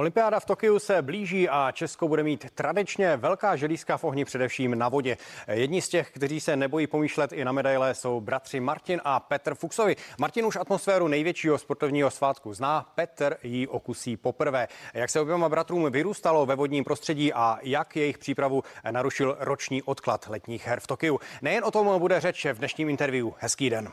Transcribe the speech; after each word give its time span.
Olympiáda 0.00 0.40
v 0.40 0.46
Tokiu 0.46 0.78
se 0.78 1.02
blíží 1.02 1.48
a 1.48 1.72
Česko 1.72 2.08
bude 2.08 2.22
mít 2.22 2.46
tradičně 2.54 3.16
velká 3.16 3.56
želízka 3.56 3.96
v 3.96 4.04
ohni 4.04 4.24
především 4.24 4.78
na 4.78 4.88
vodě. 4.88 5.16
Jedni 5.48 5.82
z 5.82 5.88
těch, 5.88 6.10
kteří 6.10 6.40
se 6.40 6.56
nebojí 6.56 6.86
pomýšlet 6.86 7.32
i 7.32 7.44
na 7.44 7.52
medaile, 7.52 7.94
jsou 7.94 8.20
bratři 8.20 8.60
Martin 8.60 9.00
a 9.04 9.20
Petr 9.20 9.54
Fuxovi. 9.54 9.96
Martin 10.18 10.46
už 10.46 10.56
atmosféru 10.56 11.08
největšího 11.08 11.58
sportovního 11.58 12.10
svátku 12.10 12.54
zná, 12.54 12.92
Petr 12.94 13.36
ji 13.42 13.66
okusí 13.66 14.16
poprvé. 14.16 14.68
Jak 14.94 15.10
se 15.10 15.20
oběma 15.20 15.48
bratrům 15.48 15.90
vyrůstalo 15.90 16.46
ve 16.46 16.54
vodním 16.54 16.84
prostředí 16.84 17.32
a 17.32 17.58
jak 17.62 17.96
jejich 17.96 18.18
přípravu 18.18 18.62
narušil 18.90 19.36
roční 19.40 19.82
odklad 19.82 20.26
letních 20.28 20.66
her 20.66 20.80
v 20.80 20.86
Tokiu. 20.86 21.20
Nejen 21.42 21.64
o 21.64 21.70
tom 21.70 21.98
bude 21.98 22.20
řeč 22.20 22.46
v 22.46 22.58
dnešním 22.58 22.88
interview. 22.88 23.28
Hezký 23.38 23.70
den. 23.70 23.92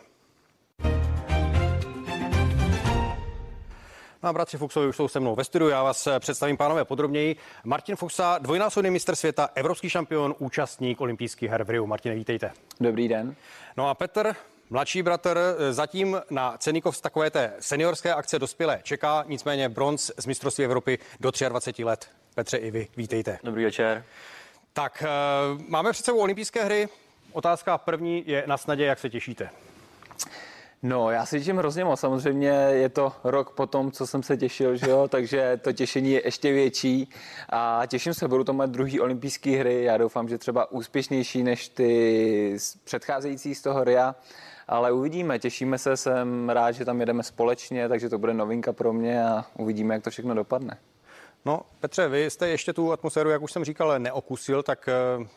No 4.24 4.30
a 4.30 4.34
bratři 4.34 4.58
Fuchsovi 4.58 4.88
už 4.88 4.96
jsou 4.96 5.08
se 5.08 5.20
mnou 5.20 5.36
ve 5.36 5.44
studiu, 5.44 5.70
já 5.70 5.84
vás 5.84 6.08
eh, 6.08 6.20
představím 6.20 6.58
pánové 6.58 6.86
podrobněji. 6.86 7.36
Martin 7.64 7.96
Fuchsa, 7.96 8.38
dvojnásobný 8.38 8.92
mistr 8.92 9.16
světa, 9.16 9.50
evropský 9.56 9.90
šampion, 9.90 10.36
účastník 10.40 11.02
olympijských 11.02 11.50
her 11.50 11.64
v 11.64 11.70
Riu. 11.70 11.88
Martine, 11.88 12.16
vítejte. 12.16 12.52
Dobrý 12.80 13.08
den. 13.08 13.36
No 13.78 13.90
a 13.90 13.94
Petr, 13.94 14.36
Mladší 14.70 15.04
bratr 15.04 15.38
eh, 15.38 15.74
zatím 15.74 16.22
na 16.30 16.58
ceníkov 16.58 16.98
z 16.98 17.02
takové 17.02 17.30
té 17.30 17.54
seniorské 17.60 18.14
akce 18.14 18.40
dospělé 18.40 18.80
čeká, 18.84 19.24
nicméně 19.28 19.70
bronz 19.70 20.12
z 20.18 20.26
mistrovství 20.26 20.66
Evropy 20.66 21.00
do 21.20 21.32
23 21.50 21.84
let. 21.84 22.10
Petře, 22.36 22.58
i 22.58 22.72
vy, 22.72 22.88
vítejte. 22.98 23.40
Dobrý 23.44 23.64
večer. 23.64 24.04
Tak, 24.74 25.04
eh, 25.04 25.10
máme 25.68 25.92
před 25.92 26.06
sebou 26.06 26.20
olympijské 26.20 26.64
hry. 26.64 26.90
Otázka 27.32 27.78
první 27.78 28.24
je 28.28 28.44
na 28.48 28.58
snadě, 28.58 28.86
jak 28.86 29.00
se 29.00 29.10
těšíte. 29.10 29.50
No, 30.88 31.12
já 31.12 31.26
si 31.26 31.40
těším 31.40 31.58
hrozně 31.58 31.86
moc. 31.86 32.00
Samozřejmě 32.00 32.50
je 32.72 32.90
to 32.90 33.14
rok 33.24 33.52
po 33.52 33.68
tom, 33.68 33.92
co 33.92 34.08
jsem 34.08 34.24
se 34.24 34.38
těšil, 34.38 34.76
že 34.76 34.90
jo? 34.90 35.08
takže 35.12 35.60
to 35.64 35.72
těšení 35.72 36.12
je 36.12 36.22
ještě 36.26 36.54
větší 36.54 37.10
a 37.50 37.82
těším 37.88 38.14
se, 38.14 38.28
budu 38.28 38.44
to 38.44 38.54
mít 38.54 38.70
druhý 38.70 39.00
olympijské 39.00 39.50
hry. 39.50 39.84
Já 39.84 39.98
doufám, 39.98 40.30
že 40.30 40.38
třeba 40.38 40.72
úspěšnější 40.72 41.44
než 41.44 41.70
ty 41.70 42.58
předcházející 42.84 43.56
z 43.56 43.62
toho 43.62 43.84
RIA, 43.84 44.16
ale 44.68 44.92
uvidíme, 44.92 45.40
těšíme 45.40 45.78
se, 45.78 45.98
jsem 45.98 46.50
rád, 46.50 46.72
že 46.72 46.86
tam 46.86 47.00
jedeme 47.00 47.24
společně, 47.24 47.90
takže 47.90 48.10
to 48.10 48.18
bude 48.18 48.34
novinka 48.34 48.74
pro 48.74 48.94
mě 48.94 49.26
a 49.26 49.46
uvidíme, 49.58 49.94
jak 49.94 50.04
to 50.04 50.10
všechno 50.10 50.34
dopadne. 50.34 50.78
No, 51.46 51.62
Petře, 51.80 52.08
vy 52.08 52.30
jste 52.30 52.48
ještě 52.48 52.74
tu 52.74 52.92
atmosféru, 52.92 53.30
jak 53.30 53.42
už 53.42 53.52
jsem 53.52 53.64
říkal, 53.64 54.00
neokusil, 54.00 54.64
tak 54.64 54.90
eh, 54.90 55.28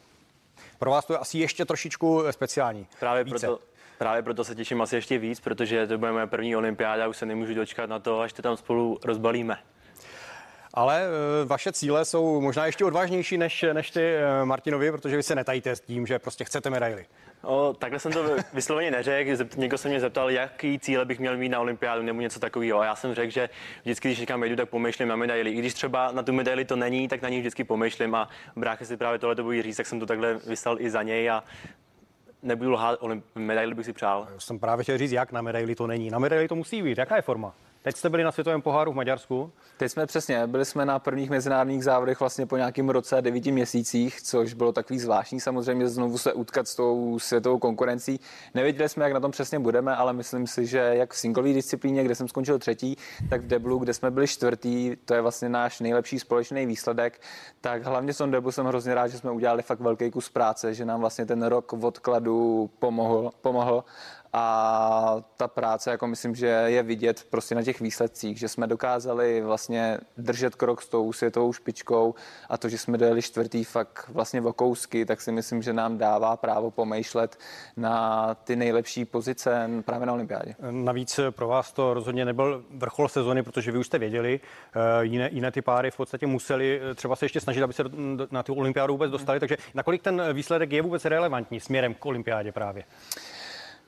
pro 0.78 0.90
vás 0.90 1.04
to 1.04 1.12
je 1.12 1.18
asi 1.18 1.38
ještě 1.38 1.64
trošičku 1.64 2.22
speciální. 2.30 2.86
Právě 3.00 3.24
Více. 3.24 3.46
proto, 3.46 3.69
Právě 4.00 4.22
proto 4.22 4.44
se 4.44 4.54
těším 4.54 4.82
asi 4.82 4.96
ještě 4.96 5.18
víc, 5.18 5.40
protože 5.40 5.86
to 5.86 5.98
bude 5.98 6.12
moje 6.12 6.26
první 6.26 6.56
olympiáda, 6.56 7.08
už 7.08 7.16
se 7.16 7.26
nemůžu 7.26 7.54
dočkat 7.54 7.90
na 7.90 7.98
to, 7.98 8.20
až 8.20 8.32
to 8.32 8.42
tam 8.42 8.56
spolu 8.56 8.98
rozbalíme. 9.04 9.56
Ale 10.74 11.02
e, 11.02 11.08
vaše 11.44 11.72
cíle 11.72 12.04
jsou 12.04 12.40
možná 12.40 12.66
ještě 12.66 12.84
odvážnější 12.84 13.38
než, 13.38 13.64
než 13.72 13.90
ty 13.90 14.14
e, 14.14 14.44
Martinovi, 14.44 14.92
protože 14.92 15.16
vy 15.16 15.22
se 15.22 15.34
netajíte 15.34 15.76
s 15.76 15.80
tím, 15.80 16.06
že 16.06 16.18
prostě 16.18 16.44
chcete 16.44 16.70
medaily. 16.70 17.06
O, 17.42 17.74
takhle 17.78 18.00
jsem 18.00 18.12
to 18.12 18.24
vysloveně 18.52 18.90
neřekl. 18.90 19.44
Někdo 19.56 19.78
se 19.78 19.88
mě 19.88 20.00
zeptal, 20.00 20.30
jaký 20.30 20.78
cíle 20.78 21.04
bych 21.04 21.18
měl 21.18 21.36
mít 21.36 21.48
na 21.48 21.60
olympiádu 21.60 22.02
nebo 22.02 22.20
něco 22.20 22.40
takového. 22.40 22.80
A 22.80 22.84
já 22.84 22.96
jsem 22.96 23.14
řekl, 23.14 23.32
že 23.32 23.48
vždycky, 23.82 24.08
když 24.08 24.20
někam 24.20 24.44
jdu, 24.44 24.56
tak 24.56 24.68
pomýšlím 24.68 25.08
na 25.08 25.16
medaily. 25.16 25.50
I 25.50 25.58
když 25.58 25.74
třeba 25.74 26.12
na 26.12 26.22
tu 26.22 26.32
medaili 26.32 26.64
to 26.64 26.76
není, 26.76 27.08
tak 27.08 27.22
na 27.22 27.28
ní 27.28 27.38
vždycky 27.38 27.64
pomýšlím. 27.64 28.14
A 28.14 28.28
brácha 28.56 28.84
si 28.84 28.96
právě 28.96 29.18
tohle 29.18 29.36
to 29.36 29.42
bude 29.42 29.62
říct, 29.62 29.76
tak 29.76 29.86
jsem 29.86 30.00
to 30.00 30.06
takhle 30.06 30.34
vyslal 30.34 30.80
i 30.80 30.90
za 30.90 31.02
něj. 31.02 31.30
A 31.30 31.44
nebudu 32.42 32.70
lhát, 32.70 32.98
medaili 33.34 33.74
bych 33.74 33.86
si 33.86 33.92
přál. 33.92 34.28
Já 34.34 34.40
jsem 34.40 34.58
právě 34.58 34.82
chtěl 34.82 34.98
říct, 34.98 35.12
jak 35.12 35.32
na 35.32 35.42
medaili 35.42 35.74
to 35.74 35.86
není. 35.86 36.10
Na 36.10 36.18
medaili 36.18 36.48
to 36.48 36.54
musí 36.54 36.82
být. 36.82 36.98
Jaká 36.98 37.16
je 37.16 37.22
forma? 37.22 37.54
Teď 37.82 37.96
jste 37.96 38.10
byli 38.10 38.24
na 38.24 38.32
světovém 38.32 38.62
poháru 38.62 38.92
v 38.92 38.94
Maďarsku. 38.94 39.52
Teď 39.76 39.92
jsme 39.92 40.06
přesně, 40.06 40.46
byli 40.46 40.64
jsme 40.64 40.84
na 40.84 40.98
prvních 40.98 41.30
mezinárodních 41.30 41.84
závodech 41.84 42.20
vlastně 42.20 42.46
po 42.46 42.56
nějakém 42.56 42.88
roce 42.88 43.16
a 43.16 43.20
devíti 43.20 43.52
měsících, 43.52 44.22
což 44.22 44.54
bylo 44.54 44.72
takový 44.72 44.98
zvláštní 44.98 45.40
samozřejmě 45.40 45.88
znovu 45.88 46.18
se 46.18 46.32
utkat 46.32 46.68
s 46.68 46.74
tou 46.74 47.18
světovou 47.18 47.58
konkurencí. 47.58 48.20
Nevěděli 48.54 48.88
jsme, 48.88 49.04
jak 49.04 49.12
na 49.12 49.20
tom 49.20 49.30
přesně 49.30 49.58
budeme, 49.58 49.96
ale 49.96 50.12
myslím 50.12 50.46
si, 50.46 50.66
že 50.66 50.78
jak 50.78 51.12
v 51.12 51.16
singlové 51.16 51.52
disciplíně, 51.52 52.04
kde 52.04 52.14
jsem 52.14 52.28
skončil 52.28 52.58
třetí, 52.58 52.96
tak 53.30 53.40
v 53.40 53.46
deblu, 53.46 53.78
kde 53.78 53.94
jsme 53.94 54.10
byli 54.10 54.26
čtvrtý, 54.26 54.96
to 55.04 55.14
je 55.14 55.20
vlastně 55.20 55.48
náš 55.48 55.80
nejlepší 55.80 56.18
společný 56.18 56.66
výsledek, 56.66 57.20
tak 57.60 57.84
hlavně 57.84 58.12
v 58.12 58.18
tom 58.18 58.30
deblu 58.30 58.52
jsem 58.52 58.66
hrozně 58.66 58.94
rád, 58.94 59.08
že 59.08 59.18
jsme 59.18 59.30
udělali 59.30 59.62
fakt 59.62 59.80
velký 59.80 60.10
kus 60.10 60.28
práce, 60.28 60.74
že 60.74 60.84
nám 60.84 61.00
vlastně 61.00 61.26
ten 61.26 61.42
rok 61.42 61.72
odkladu 61.72 62.70
pomohl, 62.78 63.30
pomohl 63.40 63.84
a 64.32 65.16
ta 65.36 65.48
práce, 65.48 65.90
jako 65.90 66.06
myslím, 66.06 66.34
že 66.34 66.46
je 66.46 66.82
vidět 66.82 67.26
prostě 67.30 67.54
na 67.54 67.62
těch 67.62 67.80
výsledcích, 67.80 68.38
že 68.38 68.48
jsme 68.48 68.66
dokázali 68.66 69.42
vlastně 69.42 69.98
držet 70.16 70.54
krok 70.54 70.82
s 70.82 70.88
tou 70.88 71.12
světovou 71.12 71.52
špičkou 71.52 72.14
a 72.48 72.58
to, 72.58 72.68
že 72.68 72.78
jsme 72.78 72.98
dojeli 72.98 73.22
čtvrtý 73.22 73.64
fakt 73.64 74.08
vlastně 74.08 74.40
v 74.40 74.52
kousky, 74.52 75.04
tak 75.04 75.20
si 75.20 75.32
myslím, 75.32 75.62
že 75.62 75.72
nám 75.72 75.98
dává 75.98 76.36
právo 76.36 76.70
pomýšlet 76.70 77.38
na 77.76 78.34
ty 78.34 78.56
nejlepší 78.56 79.04
pozice 79.04 79.70
právě 79.84 80.06
na 80.06 80.12
olympiádě. 80.12 80.54
Navíc 80.70 81.20
pro 81.30 81.48
vás 81.48 81.72
to 81.72 81.94
rozhodně 81.94 82.24
nebyl 82.24 82.64
vrchol 82.70 83.08
sezony, 83.08 83.42
protože 83.42 83.72
vy 83.72 83.78
už 83.78 83.86
jste 83.86 83.98
věděli, 83.98 84.40
eh, 84.74 85.04
jiné, 85.04 85.28
jiné 85.32 85.50
ty 85.50 85.62
páry 85.62 85.90
v 85.90 85.96
podstatě 85.96 86.26
museli 86.26 86.80
eh, 86.90 86.94
třeba 86.94 87.16
se 87.16 87.24
ještě 87.24 87.40
snažit, 87.40 87.62
aby 87.62 87.72
se 87.72 87.84
na 88.30 88.42
tu 88.42 88.54
olympiádu 88.54 88.94
vůbec 88.94 89.10
dostali, 89.10 89.40
takže 89.40 89.56
nakolik 89.74 90.02
ten 90.02 90.22
výsledek 90.32 90.72
je 90.72 90.82
vůbec 90.82 91.04
relevantní 91.04 91.60
směrem 91.60 91.94
k 91.94 92.06
olympiádě 92.06 92.52
právě? 92.52 92.84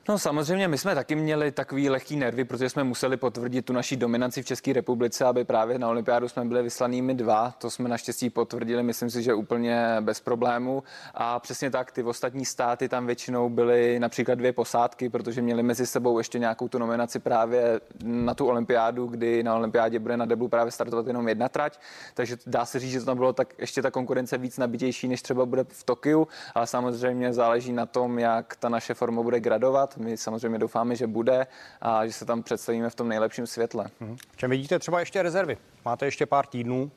No 0.09 0.19
samozřejmě, 0.19 0.69
my 0.69 0.79
jsme 0.79 0.95
taky 0.95 1.15
měli 1.15 1.53
takový 1.53 1.91
lehký 1.91 2.17
nervy, 2.17 2.45
protože 2.45 2.69
jsme 2.69 2.85
museli 2.85 3.17
potvrdit 3.17 3.63
tu 3.63 3.73
naší 3.73 3.97
dominanci 3.97 4.43
v 4.43 4.47
České 4.47 4.73
republice, 4.73 5.25
aby 5.25 5.45
právě 5.45 5.79
na 5.79 5.89
olympiádu 5.89 6.29
jsme 6.29 6.45
byli 6.45 6.63
vyslanými 6.63 7.15
dva. 7.15 7.55
To 7.59 7.71
jsme 7.71 7.89
naštěstí 7.89 8.31
potvrdili, 8.31 8.83
myslím 8.83 9.11
si, 9.11 9.23
že 9.23 9.35
úplně 9.35 9.97
bez 10.01 10.21
problémů. 10.21 10.83
A 11.15 11.39
přesně 11.39 11.71
tak, 11.71 11.93
ty 11.93 12.03
ostatní 12.03 12.45
státy 12.45 12.89
tam 12.89 13.07
většinou 13.07 13.49
byly 13.49 14.01
například 14.01 14.35
dvě 14.35 14.53
posádky, 14.53 15.09
protože 15.09 15.43
měli 15.43 15.63
mezi 15.63 15.87
sebou 15.87 16.19
ještě 16.19 16.39
nějakou 16.39 16.69
tu 16.69 16.79
nominaci 16.79 17.19
právě 17.19 17.81
na 18.05 18.35
tu 18.35 18.47
olympiádu, 18.47 19.07
kdy 19.07 19.43
na 19.43 19.55
olympiádě 19.55 19.99
bude 19.99 20.17
na 20.17 20.25
debu 20.25 20.49
právě 20.49 20.73
startovat 20.73 21.07
jenom 21.07 21.29
jedna 21.29 21.49
trať. 21.49 21.79
Takže 22.15 22.37
dá 22.47 22.65
se 22.65 22.79
říct, 22.79 22.91
že 22.91 23.01
to 23.01 23.07
tam 23.07 23.17
bylo 23.17 23.33
tak 23.33 23.55
ještě 23.59 23.83
ta 23.83 23.91
konkurence 23.91 24.39
víc 24.39 24.59
nabitější, 24.59 25.09
než 25.09 25.23
třeba 25.23 25.47
bude 25.47 25.65
v 25.69 25.85
Tokiu, 25.85 26.29
ale 26.55 26.67
samozřejmě 26.67 27.33
záleží 27.33 27.73
na 27.73 27.87
tom, 27.87 28.19
jak 28.19 28.57
ta 28.57 28.69
naše 28.69 28.95
forma 28.95 29.23
bude 29.23 29.41
gradovat 29.41 29.92
my 29.97 30.17
samozřejmě 30.17 30.59
doufáme, 30.59 30.97
že 30.97 31.07
bude 31.07 31.47
a 31.81 32.07
že 32.07 32.13
se 32.13 32.25
tam 32.25 32.43
představíme 32.43 32.91
v 32.91 32.95
tom 32.95 33.09
nejlepším 33.09 33.47
světle. 33.47 33.87
Mhm. 34.01 34.17
V 34.33 34.37
čem 34.37 34.51
vidíte 34.51 34.79
třeba 34.79 35.01
ještě 35.01 35.23
rezervy? 35.23 35.59
Máte 35.85 36.05
ještě 36.05 36.27
pár 36.27 36.47
týdnů? 36.47 36.91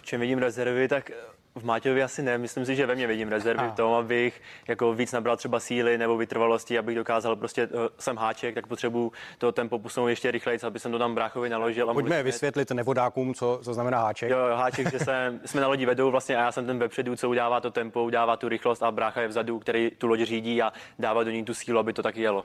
V 0.00 0.04
čem 0.04 0.20
vidím 0.20 0.38
rezervy, 0.38 0.88
tak 0.88 1.10
v 1.54 1.64
Máťovi 1.64 2.02
asi 2.02 2.22
ne, 2.22 2.38
myslím 2.38 2.66
si, 2.66 2.76
že 2.76 2.86
ve 2.86 2.94
mně 2.94 3.06
vidím 3.06 3.28
rezervy 3.28 3.68
v 3.68 3.72
tom, 3.72 3.92
abych 3.92 4.42
jako 4.68 4.94
víc 4.94 5.12
nabral 5.12 5.36
třeba 5.36 5.60
síly 5.60 5.98
nebo 5.98 6.16
vytrvalosti, 6.16 6.78
abych 6.78 6.96
dokázal 6.96 7.36
prostě, 7.36 7.66
uh, 7.66 7.80
jsem 7.98 8.16
háček, 8.16 8.54
tak 8.54 8.66
potřebuji 8.66 9.12
to 9.38 9.52
tempo 9.52 9.78
posunout 9.78 10.08
ještě 10.08 10.30
rychleji, 10.30 10.58
aby 10.62 10.78
jsem 10.78 10.92
to 10.92 10.98
tam 10.98 11.14
bráchovi 11.14 11.48
naložil. 11.48 11.90
A 11.90 11.94
Pojďme 11.94 12.22
vysvětlit 12.22 12.70
nevodákům, 12.70 13.34
co, 13.34 13.60
co 13.62 13.74
znamená 13.74 14.02
háček. 14.02 14.30
Jo, 14.30 14.38
háček, 14.54 14.90
že 14.90 14.98
jsem, 14.98 15.40
jsme 15.44 15.60
na 15.60 15.68
lodi 15.68 15.86
vedou 15.86 16.10
vlastně 16.10 16.36
a 16.36 16.40
já 16.40 16.52
jsem 16.52 16.66
ten 16.66 16.78
vepředu, 16.78 17.16
co 17.16 17.30
udává 17.30 17.60
to 17.60 17.70
tempo, 17.70 18.04
udává 18.04 18.36
tu 18.36 18.48
rychlost 18.48 18.82
a 18.82 18.90
brácha 18.90 19.20
je 19.20 19.28
vzadu, 19.28 19.58
který 19.58 19.90
tu 19.98 20.06
loď 20.06 20.20
řídí 20.20 20.62
a 20.62 20.72
dává 20.98 21.24
do 21.24 21.30
ní 21.30 21.44
tu 21.44 21.54
sílu, 21.54 21.78
aby 21.78 21.92
to 21.92 22.02
taky 22.02 22.22
jelo. 22.22 22.44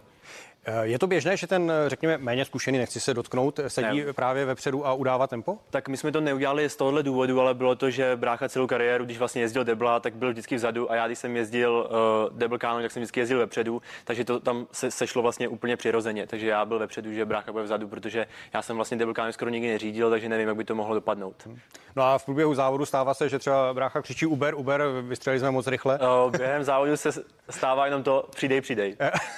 Eh, 0.68 0.88
je 0.88 1.00
to 1.00 1.08
běžné, 1.08 1.38
že 1.38 1.48
ten, 1.48 1.72
řekněme, 1.88 2.18
méně 2.18 2.46
zkušený, 2.46 2.78
nechci 2.78 3.00
se 3.00 3.14
dotknout, 3.14 3.60
sedí 3.68 4.04
ne. 4.04 4.14
právě 4.14 4.46
vepředu 4.46 4.88
a 4.88 4.94
udává 4.94 5.28
tempo? 5.28 5.58
Tak 5.70 5.90
my 5.90 5.98
jsme 5.98 6.12
to 6.12 6.22
neudělali 6.22 6.70
z 6.70 6.76
tohohle 6.76 7.04
důvodu, 7.04 7.42
ale 7.42 7.54
bylo 7.54 7.76
to, 7.76 7.90
že 7.90 8.16
brácha 8.16 8.50
celou 8.50 8.68
kariéru, 8.68 9.06
když 9.06 9.18
vlastně 9.18 9.42
jezdil 9.42 9.64
debla, 9.64 10.00
tak 10.00 10.16
byl 10.16 10.32
vždycky 10.32 10.56
vzadu 10.56 10.92
a 10.92 10.96
já, 10.96 11.08
když 11.08 11.20
jsem 11.20 11.36
jezdil 11.36 11.90
uh, 12.30 12.38
debl 12.38 12.58
káno, 12.58 12.82
tak 12.82 12.92
jsem 12.92 13.02
vždycky 13.02 13.20
jezdil 13.20 13.40
vepředu, 13.40 13.82
takže 14.04 14.26
to 14.26 14.40
tam 14.40 14.68
se 14.72 14.92
sešlo 14.92 15.22
vlastně 15.22 15.48
úplně 15.48 15.78
přirozeně. 15.78 16.28
Takže 16.28 16.48
já 16.48 16.66
byl 16.66 16.80
vepředu, 16.80 17.14
že 17.14 17.26
brácha 17.26 17.52
bude 17.52 17.64
vzadu, 17.64 17.88
protože 17.88 18.28
já 18.54 18.62
jsem 18.62 18.76
vlastně 18.76 18.98
debl 18.98 19.14
káno 19.14 19.34
skoro 19.34 19.52
nikdy 19.52 19.70
neřídil, 19.70 20.10
takže 20.10 20.30
nevím, 20.30 20.48
jak 20.48 20.58
by 20.58 20.64
to 20.64 20.76
mohlo 20.76 20.96
dopadnout. 20.96 21.48
No 21.96 22.04
a 22.04 22.18
v 22.18 22.26
průběhu 22.26 22.54
závodu 22.54 22.86
stává 22.86 23.14
se, 23.14 23.30
že 23.30 23.40
třeba 23.40 23.74
brácha 23.74 24.02
křičí 24.02 24.26
Uber, 24.26 24.56
Uber, 24.56 24.84
vystřelili 25.02 25.40
jsme 25.40 25.52
moc 25.52 25.68
rychle. 25.68 26.00
Uh, 26.00 26.32
během 26.32 26.64
závodu 26.64 26.98
se 26.98 27.10
stává 27.50 27.86
jenom 27.86 28.04
to 28.04 28.30
přidej, 28.36 28.62
přidej. 28.62 28.98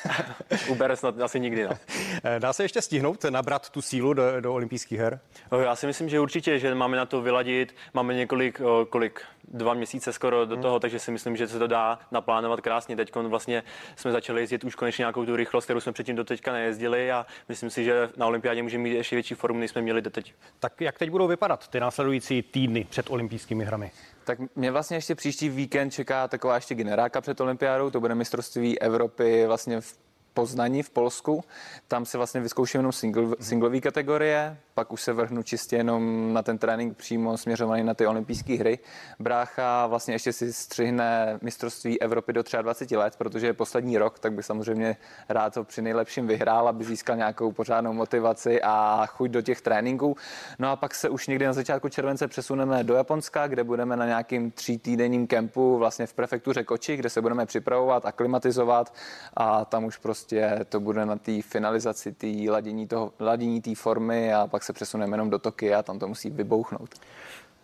Uber 0.69 0.95
snad 0.95 1.16
asi 1.23 1.39
nikdy. 1.39 1.63
No. 1.63 1.69
Eh, 2.23 2.39
dá 2.39 2.53
se 2.53 2.63
ještě 2.63 2.81
stihnout 2.81 3.23
nabrat 3.23 3.69
tu 3.69 3.81
sílu 3.81 4.13
do, 4.13 4.41
do 4.41 4.53
olympijských 4.53 4.99
her? 4.99 5.19
Já 5.63 5.75
si 5.75 5.87
myslím, 5.87 6.09
že 6.09 6.19
určitě, 6.19 6.59
že 6.59 6.75
máme 6.75 6.97
na 6.97 7.05
to 7.05 7.21
vyladit. 7.21 7.75
Máme 7.93 8.13
několik, 8.13 8.61
kolik, 8.89 9.21
dva 9.47 9.73
měsíce 9.73 10.13
skoro 10.13 10.45
do 10.45 10.55
hmm. 10.55 10.61
toho, 10.61 10.79
takže 10.79 10.99
si 10.99 11.11
myslím, 11.11 11.37
že 11.37 11.47
se 11.47 11.59
to 11.59 11.67
dá 11.67 11.99
naplánovat 12.11 12.61
krásně. 12.61 12.95
Teď 12.95 13.15
vlastně 13.15 13.63
jsme 13.95 14.11
začali 14.11 14.41
jezdit 14.41 14.63
už 14.63 14.75
konečně 14.75 15.01
nějakou 15.01 15.25
tu 15.25 15.35
rychlost, 15.35 15.63
kterou 15.63 15.79
jsme 15.79 15.91
předtím 15.91 16.15
do 16.15 16.23
teďka 16.23 16.51
nejezdili 16.51 17.11
a 17.11 17.25
myslím 17.49 17.69
si, 17.69 17.83
že 17.83 18.09
na 18.17 18.25
olympiádě 18.25 18.63
můžeme 18.63 18.83
mít 18.83 18.93
ještě 18.93 19.15
větší 19.15 19.35
formu, 19.35 19.59
než 19.59 19.71
jsme 19.71 19.81
měli 19.81 20.01
teď. 20.01 20.33
Tak 20.59 20.81
jak 20.81 20.99
teď 20.99 21.09
budou 21.09 21.27
vypadat 21.27 21.67
ty 21.67 21.79
následující 21.79 22.41
týdny 22.41 22.87
před 22.89 23.09
olympijskými 23.09 23.65
hrami? 23.65 23.91
Tak 24.23 24.39
mě 24.55 24.71
vlastně 24.71 24.97
ještě 24.97 25.15
příští 25.15 25.49
víkend 25.49 25.89
čeká 25.89 26.27
taková 26.27 26.55
ještě 26.55 26.75
generálka 26.75 27.21
před 27.21 27.41
olympiádou, 27.41 27.89
to 27.89 27.99
bude 27.99 28.15
mistrovství 28.15 28.79
Evropy 28.79 29.47
vlastně 29.47 29.81
v 29.81 29.97
Poznani 30.37 30.83
v 30.83 30.89
Polsku. 30.89 31.43
Tam 31.87 32.05
se 32.05 32.17
vlastně 32.17 32.41
vyzkouším 32.41 32.79
jenom 32.79 32.91
single, 32.91 33.35
singlové 33.39 33.81
kategorie, 33.81 34.57
pak 34.73 34.93
už 34.93 35.01
se 35.01 35.13
vrhnu 35.13 35.43
čistě 35.43 35.75
jenom 35.75 36.33
na 36.33 36.41
ten 36.41 36.57
trénink 36.57 36.97
přímo 36.97 37.37
směřovaný 37.37 37.83
na 37.83 37.93
ty 37.93 38.07
olympijské 38.07 38.53
hry. 38.53 38.79
Brácha 39.19 39.87
vlastně 39.87 40.15
ještě 40.15 40.33
si 40.33 40.53
střihne 40.53 41.39
mistrovství 41.41 42.01
Evropy 42.01 42.33
do 42.33 42.43
23 42.61 42.97
let, 42.97 43.15
protože 43.17 43.47
je 43.47 43.53
poslední 43.53 43.97
rok, 43.97 44.19
tak 44.19 44.33
by 44.33 44.43
samozřejmě 44.43 44.97
rád 45.29 45.53
to 45.53 45.63
při 45.63 45.81
nejlepším 45.81 46.27
vyhrál, 46.27 46.67
aby 46.67 46.83
získal 46.83 47.15
nějakou 47.15 47.51
pořádnou 47.51 47.93
motivaci 47.93 48.61
a 48.61 49.05
chuť 49.05 49.31
do 49.31 49.41
těch 49.41 49.61
tréninků. 49.61 50.15
No 50.59 50.69
a 50.71 50.75
pak 50.75 50.95
se 50.95 51.09
už 51.09 51.27
někdy 51.27 51.45
na 51.45 51.53
začátku 51.53 51.89
července 51.89 52.27
přesuneme 52.27 52.83
do 52.83 52.93
Japonska, 52.93 53.47
kde 53.47 53.63
budeme 53.63 53.97
na 53.97 54.05
nějakým 54.05 54.51
tří 54.51 54.77
týdenním 54.77 55.27
kempu 55.27 55.77
vlastně 55.77 56.07
v 56.07 56.13
prefektuře 56.13 56.63
Koči, 56.63 56.97
kde 56.97 57.09
se 57.09 57.21
budeme 57.21 57.45
připravovat, 57.45 58.05
aklimatizovat 58.05 58.93
a 59.33 59.65
tam 59.65 59.85
už 59.85 59.97
prostě 59.97 60.26
to 60.69 60.79
bude 60.79 61.05
na 61.05 61.15
té 61.15 61.41
finalizaci, 61.41 62.11
té 62.11 62.27
ladění, 62.49 62.87
toho, 62.87 63.13
ladění 63.19 63.61
té 63.61 63.75
formy 63.75 64.33
a 64.33 64.47
pak 64.47 64.63
se 64.63 64.73
přesuneme 64.73 65.13
jenom 65.13 65.29
do 65.29 65.39
Tokia 65.39 65.79
a 65.79 65.83
tam 65.83 65.99
to 65.99 66.07
musí 66.07 66.29
vybouchnout. 66.29 66.95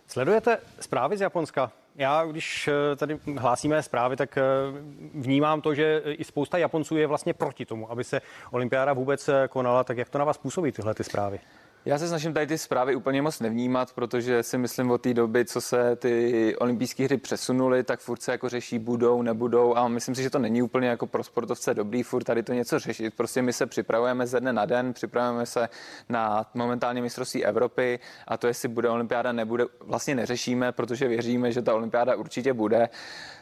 Sledujete 0.06 0.58
zprávy 0.80 1.16
z 1.16 1.20
Japonska? 1.20 1.72
Já, 1.96 2.24
když 2.24 2.68
eh, 2.68 2.96
tady 2.96 3.18
hlásíme 3.38 3.82
zprávy, 3.82 4.16
tak 4.16 4.38
eh, 4.38 4.42
vnímám 5.14 5.60
to, 5.60 5.74
že 5.74 6.02
i 6.04 6.24
spousta 6.24 6.58
Japonců 6.58 6.96
je 6.96 7.06
vlastně 7.06 7.34
proti 7.34 7.66
tomu, 7.66 7.90
aby 7.90 8.04
se 8.04 8.20
olympiáda 8.50 8.92
vůbec 8.92 9.28
eh, 9.28 9.48
konala. 9.48 9.84
Tak 9.84 9.98
jak 9.98 10.08
to 10.08 10.18
na 10.18 10.24
vás 10.24 10.38
působí 10.38 10.72
tyhle 10.72 10.94
ty 10.94 11.04
zprávy? 11.04 11.40
Já 11.86 11.98
se 11.98 12.08
snažím 12.08 12.32
tady 12.32 12.46
ty 12.46 12.58
zprávy 12.58 12.96
úplně 12.96 13.22
moc 13.22 13.40
nevnímat, 13.40 13.92
protože 13.92 14.42
si 14.42 14.58
myslím 14.58 14.90
od 14.90 15.00
té 15.00 15.14
doby, 15.14 15.44
co 15.44 15.60
se 15.60 15.96
ty 15.96 16.56
olympijské 16.56 17.04
hry 17.04 17.16
přesunuly, 17.16 17.84
tak 17.84 18.00
furt 18.00 18.22
se 18.22 18.32
jako 18.32 18.48
řeší, 18.48 18.78
budou, 18.78 19.22
nebudou 19.22 19.76
a 19.76 19.88
myslím 19.88 20.14
si, 20.14 20.22
že 20.22 20.30
to 20.30 20.38
není 20.38 20.62
úplně 20.62 20.88
jako 20.88 21.06
pro 21.06 21.24
sportovce 21.24 21.74
dobrý 21.74 22.02
furt 22.02 22.24
tady 22.24 22.42
to 22.42 22.52
něco 22.52 22.78
řešit. 22.78 23.14
Prostě 23.14 23.42
my 23.42 23.52
se 23.52 23.66
připravujeme 23.66 24.26
ze 24.26 24.40
dne 24.40 24.52
na 24.52 24.64
den, 24.64 24.92
připravujeme 24.92 25.46
se 25.46 25.68
na 26.08 26.50
momentálně 26.54 27.02
mistrovství 27.02 27.44
Evropy 27.44 27.98
a 28.26 28.36
to, 28.36 28.46
jestli 28.46 28.68
bude 28.68 28.88
olympiáda, 28.88 29.32
nebude, 29.32 29.64
vlastně 29.80 30.14
neřešíme, 30.14 30.72
protože 30.72 31.08
věříme, 31.08 31.52
že 31.52 31.62
ta 31.62 31.74
olympiáda 31.74 32.16
určitě 32.16 32.52
bude. 32.52 32.88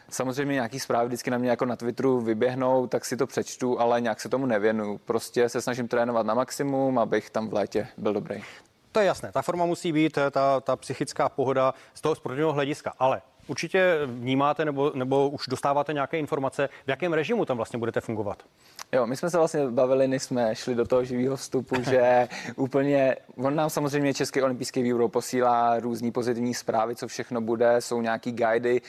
Samozřejmě 0.09 0.53
nějaký 0.53 0.79
zprávy 0.79 1.07
vždycky 1.07 1.31
na 1.31 1.37
mě 1.37 1.49
jako 1.49 1.65
na 1.65 1.75
Twitteru 1.75 2.21
vyběhnou, 2.21 2.87
tak 2.87 3.05
si 3.05 3.17
to 3.17 3.27
přečtu, 3.27 3.79
ale 3.79 4.01
nějak 4.01 4.21
se 4.21 4.29
tomu 4.29 4.45
nevěnu. 4.45 4.97
Prostě 4.97 5.49
se 5.49 5.61
snažím 5.61 5.87
trénovat 5.87 6.25
na 6.25 6.33
maximum, 6.33 6.99
abych 6.99 7.29
tam 7.29 7.49
v 7.49 7.53
létě 7.53 7.87
byl 7.97 8.13
dobrý. 8.13 8.43
To 8.91 8.99
je 8.99 9.05
jasné, 9.05 9.31
ta 9.31 9.41
forma 9.41 9.65
musí 9.65 9.91
být, 9.91 10.17
ta, 10.31 10.59
ta 10.59 10.75
psychická 10.75 11.29
pohoda 11.29 11.73
z 11.93 12.01
toho 12.01 12.15
sportovního 12.15 12.53
hlediska, 12.53 12.93
ale 12.99 13.21
určitě 13.47 13.99
vnímáte 14.05 14.65
nebo, 14.65 14.91
nebo 14.95 15.29
už 15.29 15.47
dostáváte 15.47 15.93
nějaké 15.93 16.19
informace, 16.19 16.69
v 16.85 16.89
jakém 16.89 17.13
režimu 17.13 17.45
tam 17.45 17.57
vlastně 17.57 17.79
budete 17.79 18.01
fungovat? 18.01 18.43
Jo, 18.91 19.07
my 19.07 19.15
jsme 19.15 19.29
se 19.29 19.37
vlastně 19.37 19.67
bavili, 19.67 20.07
než 20.07 20.23
jsme 20.23 20.55
šli 20.55 20.75
do 20.75 20.85
toho 20.85 21.03
živého 21.03 21.35
vstupu, 21.35 21.75
že 21.81 22.27
úplně, 22.55 23.15
on 23.37 23.55
nám 23.55 23.69
samozřejmě 23.69 24.13
Český 24.13 24.41
olympijský 24.41 24.83
výbor 24.83 25.09
posílá 25.09 25.79
různý 25.79 26.11
pozitivní 26.11 26.53
zprávy, 26.53 26.95
co 26.95 27.07
všechno 27.07 27.41
bude, 27.41 27.81
jsou 27.81 28.01
nějaký 28.01 28.31
guidy, 28.31 28.81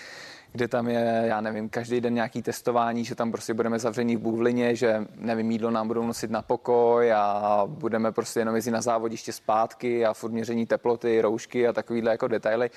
kde 0.56 0.68
tam 0.68 0.88
je, 0.88 1.22
já 1.26 1.40
nevím, 1.40 1.68
každý 1.68 2.00
den 2.00 2.14
nějaký 2.14 2.42
testování, 2.42 3.04
že 3.04 3.14
tam 3.14 3.30
prostě 3.30 3.54
budeme 3.54 3.78
zavření 3.78 4.16
v 4.16 4.20
bůvlině, 4.20 4.76
že 4.76 5.06
nevím, 5.16 5.50
jídlo 5.50 5.70
nám 5.70 5.88
budou 5.88 6.06
nosit 6.06 6.30
na 6.30 6.42
pokoj 6.42 7.12
a 7.12 7.62
budeme 7.66 8.12
prostě 8.12 8.40
jenom 8.40 8.54
jezdit 8.54 8.70
na 8.70 8.80
závodiště 8.80 9.32
zpátky 9.32 10.06
a 10.06 10.14
furt 10.14 10.30
měření 10.30 10.66
teploty, 10.66 11.20
roušky 11.20 11.68
a 11.68 11.72
takovýhle 11.72 12.10
jako 12.10 12.28
detaily. 12.28 12.70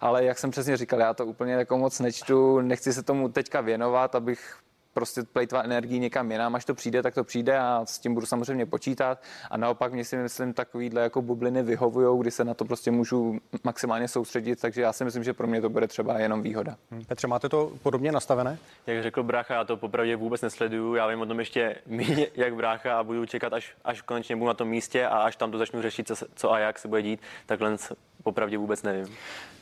Ale 0.00 0.24
jak 0.24 0.38
jsem 0.38 0.50
přesně 0.50 0.76
říkal, 0.76 1.00
já 1.00 1.14
to 1.14 1.26
úplně 1.26 1.52
jako 1.52 1.78
moc 1.78 2.00
nečtu, 2.00 2.60
nechci 2.60 2.92
se 2.92 3.02
tomu 3.02 3.28
teďka 3.28 3.60
věnovat, 3.60 4.14
abych 4.14 4.56
prostě 4.94 5.22
plejtvat 5.22 5.64
energii 5.64 5.98
někam 5.98 6.32
jinam, 6.32 6.54
až 6.54 6.64
to 6.64 6.74
přijde, 6.74 7.02
tak 7.02 7.14
to 7.14 7.24
přijde 7.24 7.58
a 7.58 7.82
s 7.84 7.98
tím 7.98 8.14
budu 8.14 8.26
samozřejmě 8.26 8.66
počítat. 8.66 9.22
A 9.50 9.56
naopak 9.56 9.92
mě 9.92 10.04
si 10.04 10.16
myslím, 10.16 10.52
takovýhle 10.52 11.02
jako 11.02 11.22
bubliny 11.22 11.62
vyhovují, 11.62 12.20
kdy 12.20 12.30
se 12.30 12.44
na 12.44 12.54
to 12.54 12.64
prostě 12.64 12.90
můžu 12.90 13.38
maximálně 13.64 14.08
soustředit, 14.08 14.60
takže 14.60 14.82
já 14.82 14.92
si 14.92 15.04
myslím, 15.04 15.24
že 15.24 15.32
pro 15.32 15.46
mě 15.46 15.60
to 15.60 15.68
bude 15.68 15.88
třeba 15.88 16.18
jenom 16.18 16.42
výhoda. 16.42 16.76
Hmm. 16.90 17.04
Petře, 17.04 17.26
máte 17.26 17.48
to 17.48 17.72
podobně 17.82 18.12
nastavené? 18.12 18.58
Jak 18.86 19.02
řekl 19.02 19.22
brácha, 19.22 19.54
já 19.54 19.64
to 19.64 19.76
popravdě 19.76 20.16
vůbec 20.16 20.42
nesleduju, 20.42 20.94
já 20.94 21.06
vím 21.06 21.20
o 21.20 21.26
tom 21.26 21.38
ještě 21.38 21.76
méně 21.86 22.26
jak 22.34 22.54
brácha 22.54 22.98
a 22.98 23.02
budu 23.02 23.26
čekat, 23.26 23.52
až, 23.52 23.74
až 23.84 24.02
konečně 24.02 24.36
budu 24.36 24.48
na 24.48 24.54
tom 24.54 24.68
místě 24.68 25.06
a 25.06 25.18
až 25.18 25.36
tam 25.36 25.50
to 25.50 25.58
začnu 25.58 25.82
řešit, 25.82 26.06
co, 26.06 26.14
co 26.34 26.52
a 26.52 26.58
jak 26.58 26.78
se 26.78 26.88
bude 26.88 27.02
dít, 27.02 27.20
takhle 27.46 27.76
popravdě 28.22 28.58
vůbec 28.58 28.82
nevím. 28.82 29.16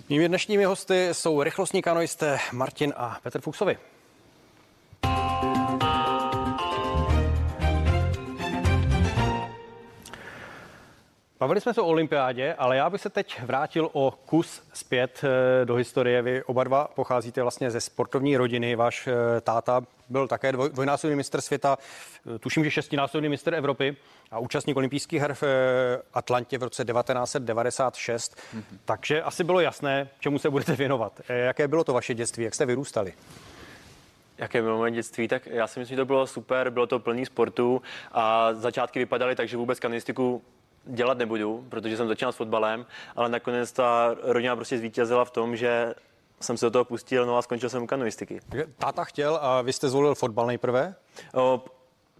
Mými 0.08 0.28
dnešními 0.28 0.64
hosty 0.64 1.08
jsou 1.12 1.42
rychlostní 1.42 1.82
kanoisté 1.82 2.38
Martin 2.52 2.92
a 2.96 3.18
Petr 3.22 3.40
Fuchsovi. 3.40 3.78
Bavili 11.42 11.60
jsme 11.60 11.74
se 11.74 11.80
o 11.80 11.86
olympiádě, 11.86 12.54
ale 12.54 12.76
já 12.76 12.90
bych 12.90 13.00
se 13.00 13.10
teď 13.10 13.42
vrátil 13.42 13.90
o 13.92 14.10
kus 14.10 14.62
zpět 14.72 15.24
eh, 15.24 15.64
do 15.64 15.74
historie. 15.74 16.22
Vy 16.22 16.42
oba 16.42 16.64
dva 16.64 16.88
pocházíte 16.94 17.42
vlastně 17.42 17.70
ze 17.70 17.80
sportovní 17.80 18.36
rodiny. 18.36 18.76
Váš 18.76 19.06
eh, 19.06 19.40
táta 19.40 19.82
byl 20.08 20.28
také 20.28 20.52
dvojnásobný 20.52 21.16
mistr 21.16 21.40
světa, 21.40 21.78
eh, 22.34 22.38
tuším, 22.38 22.64
že 22.64 22.70
šestinásobný 22.70 23.28
mistr 23.28 23.54
Evropy 23.54 23.96
a 24.30 24.38
účastník 24.38 24.76
olympijských 24.76 25.20
her 25.20 25.34
v 25.34 25.42
Atlantě 26.14 26.58
v 26.58 26.62
roce 26.62 26.84
1996. 26.84 28.36
Mm-hmm. 28.36 28.78
Takže 28.84 29.22
asi 29.22 29.44
bylo 29.44 29.60
jasné, 29.60 30.08
čemu 30.20 30.38
se 30.38 30.50
budete 30.50 30.76
věnovat. 30.76 31.20
Jaké 31.28 31.68
bylo 31.68 31.84
to 31.84 31.92
vaše 31.92 32.14
dětství, 32.14 32.44
jak 32.44 32.54
jste 32.54 32.66
vyrůstali? 32.66 33.12
Jaké 34.38 34.62
bylo 34.62 34.78
moje 34.78 34.90
dětství, 34.90 35.28
tak 35.28 35.46
já 35.46 35.66
si 35.66 35.80
myslím, 35.80 35.96
že 35.96 36.00
to 36.00 36.06
bylo 36.06 36.26
super, 36.26 36.70
bylo 36.70 36.86
to 36.86 36.98
plný 36.98 37.26
sportu 37.26 37.82
a 38.12 38.54
začátky 38.54 38.98
vypadaly 38.98 39.36
tak, 39.36 39.48
že 39.48 39.56
vůbec 39.56 39.80
kanistiku 39.80 40.42
dělat 40.84 41.18
nebudu, 41.18 41.66
protože 41.68 41.96
jsem 41.96 42.08
začínal 42.08 42.32
s 42.32 42.36
fotbalem, 42.36 42.86
ale 43.16 43.28
nakonec 43.28 43.72
ta 43.72 44.14
rodina 44.22 44.56
prostě 44.56 44.78
zvítězila 44.78 45.24
v 45.24 45.30
tom, 45.30 45.56
že 45.56 45.94
jsem 46.40 46.56
se 46.56 46.66
do 46.66 46.70
toho 46.70 46.84
pustil, 46.84 47.26
no 47.26 47.36
a 47.36 47.42
skončil 47.42 47.68
jsem 47.68 47.82
u 47.82 47.86
kanoistiky. 47.86 48.40
Táta 48.78 49.04
chtěl 49.04 49.38
a 49.42 49.62
vy 49.62 49.72
jste 49.72 49.88
zvolil 49.88 50.14
fotbal 50.14 50.46
nejprve? 50.46 50.94
O, 51.34 51.64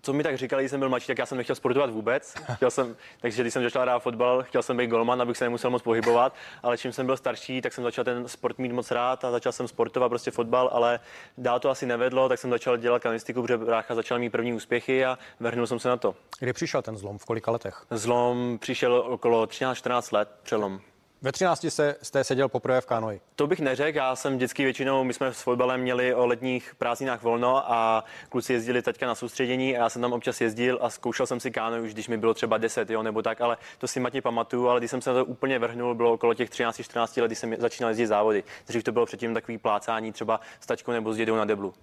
co 0.02 0.12
mi 0.12 0.22
tak 0.22 0.38
říkali, 0.38 0.62
když 0.62 0.70
jsem 0.70 0.80
byl 0.80 0.88
mladší, 0.88 1.06
tak 1.06 1.18
já 1.18 1.26
jsem 1.26 1.38
nechtěl 1.38 1.56
sportovat 1.56 1.90
vůbec. 1.90 2.34
Chtěl 2.54 2.70
jsem, 2.70 2.96
takže 3.20 3.42
když 3.42 3.52
jsem 3.52 3.62
začal 3.62 3.82
hrát 3.82 3.98
fotbal, 3.98 4.42
chtěl 4.42 4.62
jsem 4.62 4.76
být 4.76 4.86
golman, 4.86 5.22
abych 5.22 5.36
se 5.36 5.44
nemusel 5.44 5.70
moc 5.70 5.82
pohybovat, 5.82 6.34
ale 6.62 6.78
čím 6.78 6.92
jsem 6.92 7.06
byl 7.06 7.16
starší, 7.16 7.60
tak 7.60 7.72
jsem 7.72 7.84
začal 7.84 8.04
ten 8.04 8.28
sport 8.28 8.58
mít 8.58 8.72
moc 8.72 8.90
rád 8.90 9.24
a 9.24 9.30
začal 9.30 9.52
jsem 9.52 9.68
sportovat 9.68 10.08
prostě 10.08 10.30
fotbal, 10.30 10.70
ale 10.72 11.00
dál 11.38 11.60
to 11.60 11.70
asi 11.70 11.86
nevedlo, 11.86 12.28
tak 12.28 12.38
jsem 12.38 12.50
začal 12.50 12.76
dělat 12.76 13.02
kanistiku, 13.02 13.42
protože 13.42 13.58
brácha 13.58 13.94
začal 13.94 14.18
mít 14.18 14.30
první 14.30 14.52
úspěchy 14.52 15.04
a 15.04 15.18
vrhnul 15.40 15.66
jsem 15.66 15.78
se 15.78 15.88
na 15.88 15.96
to. 15.96 16.14
Kdy 16.38 16.52
přišel 16.52 16.82
ten 16.82 16.96
zlom, 16.96 17.18
v 17.18 17.24
kolika 17.24 17.50
letech? 17.50 17.84
Zlom 17.90 18.58
přišel 18.58 18.94
okolo 18.94 19.44
13-14 19.44 20.14
let, 20.14 20.28
přelom. 20.42 20.80
Ve 21.22 21.32
13 21.32 21.66
se, 21.68 21.96
jste 22.02 22.24
seděl 22.24 22.48
poprvé 22.48 22.80
v 22.80 22.86
kánoji. 22.86 23.20
To 23.36 23.46
bych 23.46 23.60
neřekl, 23.60 23.98
já 23.98 24.16
jsem 24.16 24.36
vždycky 24.36 24.64
většinou, 24.64 25.04
my 25.04 25.14
jsme 25.14 25.34
s 25.34 25.42
fotbalem 25.42 25.80
měli 25.80 26.14
o 26.14 26.26
letních 26.26 26.74
prázdninách 26.74 27.22
volno 27.22 27.72
a 27.72 28.04
kluci 28.28 28.52
jezdili 28.52 28.82
teďka 28.82 29.06
na 29.06 29.14
soustředění 29.14 29.76
a 29.76 29.80
já 29.80 29.88
jsem 29.88 30.02
tam 30.02 30.12
občas 30.12 30.40
jezdil 30.40 30.78
a 30.82 30.90
zkoušel 30.90 31.26
jsem 31.26 31.40
si 31.40 31.50
kánoj 31.50 31.80
už, 31.80 31.94
když 31.94 32.08
mi 32.08 32.16
bylo 32.16 32.34
třeba 32.34 32.58
10, 32.58 32.90
jo, 32.90 33.02
nebo 33.02 33.22
tak, 33.22 33.40
ale 33.40 33.56
to 33.78 33.88
si 33.88 34.00
matně 34.00 34.22
pamatuju, 34.22 34.68
ale 34.68 34.80
když 34.80 34.90
jsem 34.90 35.00
se 35.00 35.10
na 35.10 35.16
to 35.16 35.24
úplně 35.24 35.58
vrhnul, 35.58 35.94
bylo 35.94 36.12
okolo 36.12 36.34
těch 36.34 36.50
13-14 36.50 37.22
let, 37.22 37.26
kdy 37.26 37.34
jsem 37.34 37.56
začínal 37.58 37.90
jezdit 37.90 38.06
závody. 38.06 38.44
Dřív 38.66 38.84
to 38.84 38.92
bylo 38.92 39.06
předtím 39.06 39.34
takový 39.34 39.58
plácání 39.58 40.12
třeba 40.12 40.40
s 40.60 40.66
tačkou 40.66 40.92
nebo 40.92 41.12
s 41.12 41.16
dědou 41.16 41.36
na 41.36 41.44
deblu. 41.44 41.74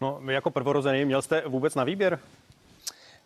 No, 0.00 0.20
jako 0.28 0.50
prvorozený 0.50 1.04
měl 1.04 1.22
jste 1.22 1.42
vůbec 1.46 1.74
na 1.74 1.84
výběr? 1.84 2.18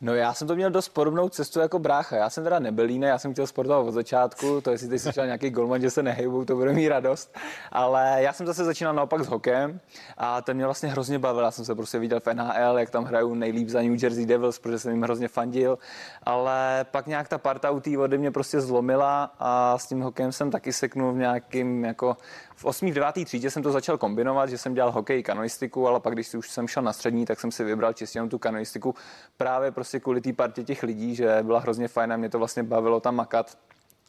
No 0.03 0.15
já 0.15 0.35
jsem 0.35 0.49
to 0.49 0.55
měl 0.55 0.71
dost 0.71 0.89
podobnou 0.89 1.29
cestu 1.29 1.61
jako 1.61 1.79
brácha. 1.79 2.17
Já 2.17 2.31
jsem 2.31 2.45
teda 2.45 2.59
nebyl 2.59 2.91
jiný, 2.91 3.07
já 3.07 3.19
jsem 3.19 3.33
chtěl 3.33 3.47
sportovat 3.47 3.87
od 3.87 3.93
začátku, 3.93 4.61
to 4.61 4.71
jestli 4.71 4.99
jsi 4.99 5.09
nějaký 5.25 5.51
golman, 5.51 5.81
že 5.81 5.91
se 5.91 6.03
nehejbou, 6.03 6.45
to 6.45 6.57
bude 6.57 6.73
mít 6.73 6.89
radost. 6.89 7.37
Ale 7.73 8.17
já 8.19 8.33
jsem 8.33 8.47
zase 8.47 8.65
začínal 8.65 8.95
naopak 8.95 9.25
s 9.25 9.27
hokem 9.27 9.81
a 10.17 10.43
ten 10.43 10.57
mě 10.57 10.65
vlastně 10.65 10.89
hrozně 10.89 11.19
bavil. 11.19 11.45
Já 11.45 11.51
jsem 11.51 11.65
se 11.65 11.75
prostě 11.75 11.99
viděl 11.99 12.21
v 12.21 12.35
NHL, 12.35 12.79
jak 12.79 12.91
tam 12.91 13.05
hrajou 13.05 13.35
nejlíp 13.35 13.69
za 13.69 13.83
New 13.83 14.03
Jersey 14.03 14.27
Devils, 14.27 14.59
protože 14.59 14.79
jsem 14.79 14.93
jim 14.93 15.03
hrozně 15.03 15.29
fandil. 15.29 15.79
Ale 16.23 16.87
pak 16.91 17.07
nějak 17.07 17.29
ta 17.29 17.39
parta 17.39 17.71
u 17.71 17.81
té 17.81 17.97
vody 17.97 18.19
mě 18.19 18.31
prostě 18.31 18.61
zlomila 18.61 19.33
a 19.39 19.79
s 19.79 19.87
tím 19.87 20.01
hokejem 20.01 20.33
jsem 20.33 20.51
taky 20.51 20.73
seknul 20.73 21.13
v 21.13 21.17
nějakým 21.17 21.85
jako 21.85 22.17
v 22.57 22.65
8. 22.65 22.91
v 22.91 22.95
9. 22.95 23.25
třídě 23.25 23.51
jsem 23.51 23.63
to 23.63 23.73
začal 23.73 23.99
kombinovat, 23.99 24.51
že 24.51 24.59
jsem 24.59 24.75
dělal 24.75 24.93
hokej, 24.93 25.23
kanoistiku, 25.23 25.89
ale 25.89 26.01
pak, 26.01 26.15
když 26.15 26.35
už 26.35 26.51
jsem 26.51 26.69
šel 26.69 26.83
na 26.83 26.93
střední, 26.93 27.27
tak 27.27 27.41
jsem 27.41 27.53
si 27.53 27.65
vybral 27.65 27.93
čistě 27.93 28.19
jenom 28.19 28.29
tu 28.29 28.39
kanoistiku 28.39 28.95
právě 29.37 29.71
prostě 29.71 29.90
kvůli 29.99 30.21
té 30.21 30.33
partě 30.33 30.65
těch 30.65 30.83
lidí, 30.83 31.15
že 31.15 31.39
byla 31.43 31.61
hrozně 31.61 31.89
fajn 31.89 32.13
a 32.13 32.17
mě 32.17 32.29
to 32.29 32.39
vlastně 32.39 32.63
bavilo 32.63 33.01
tam 33.01 33.17
makat. 33.17 33.59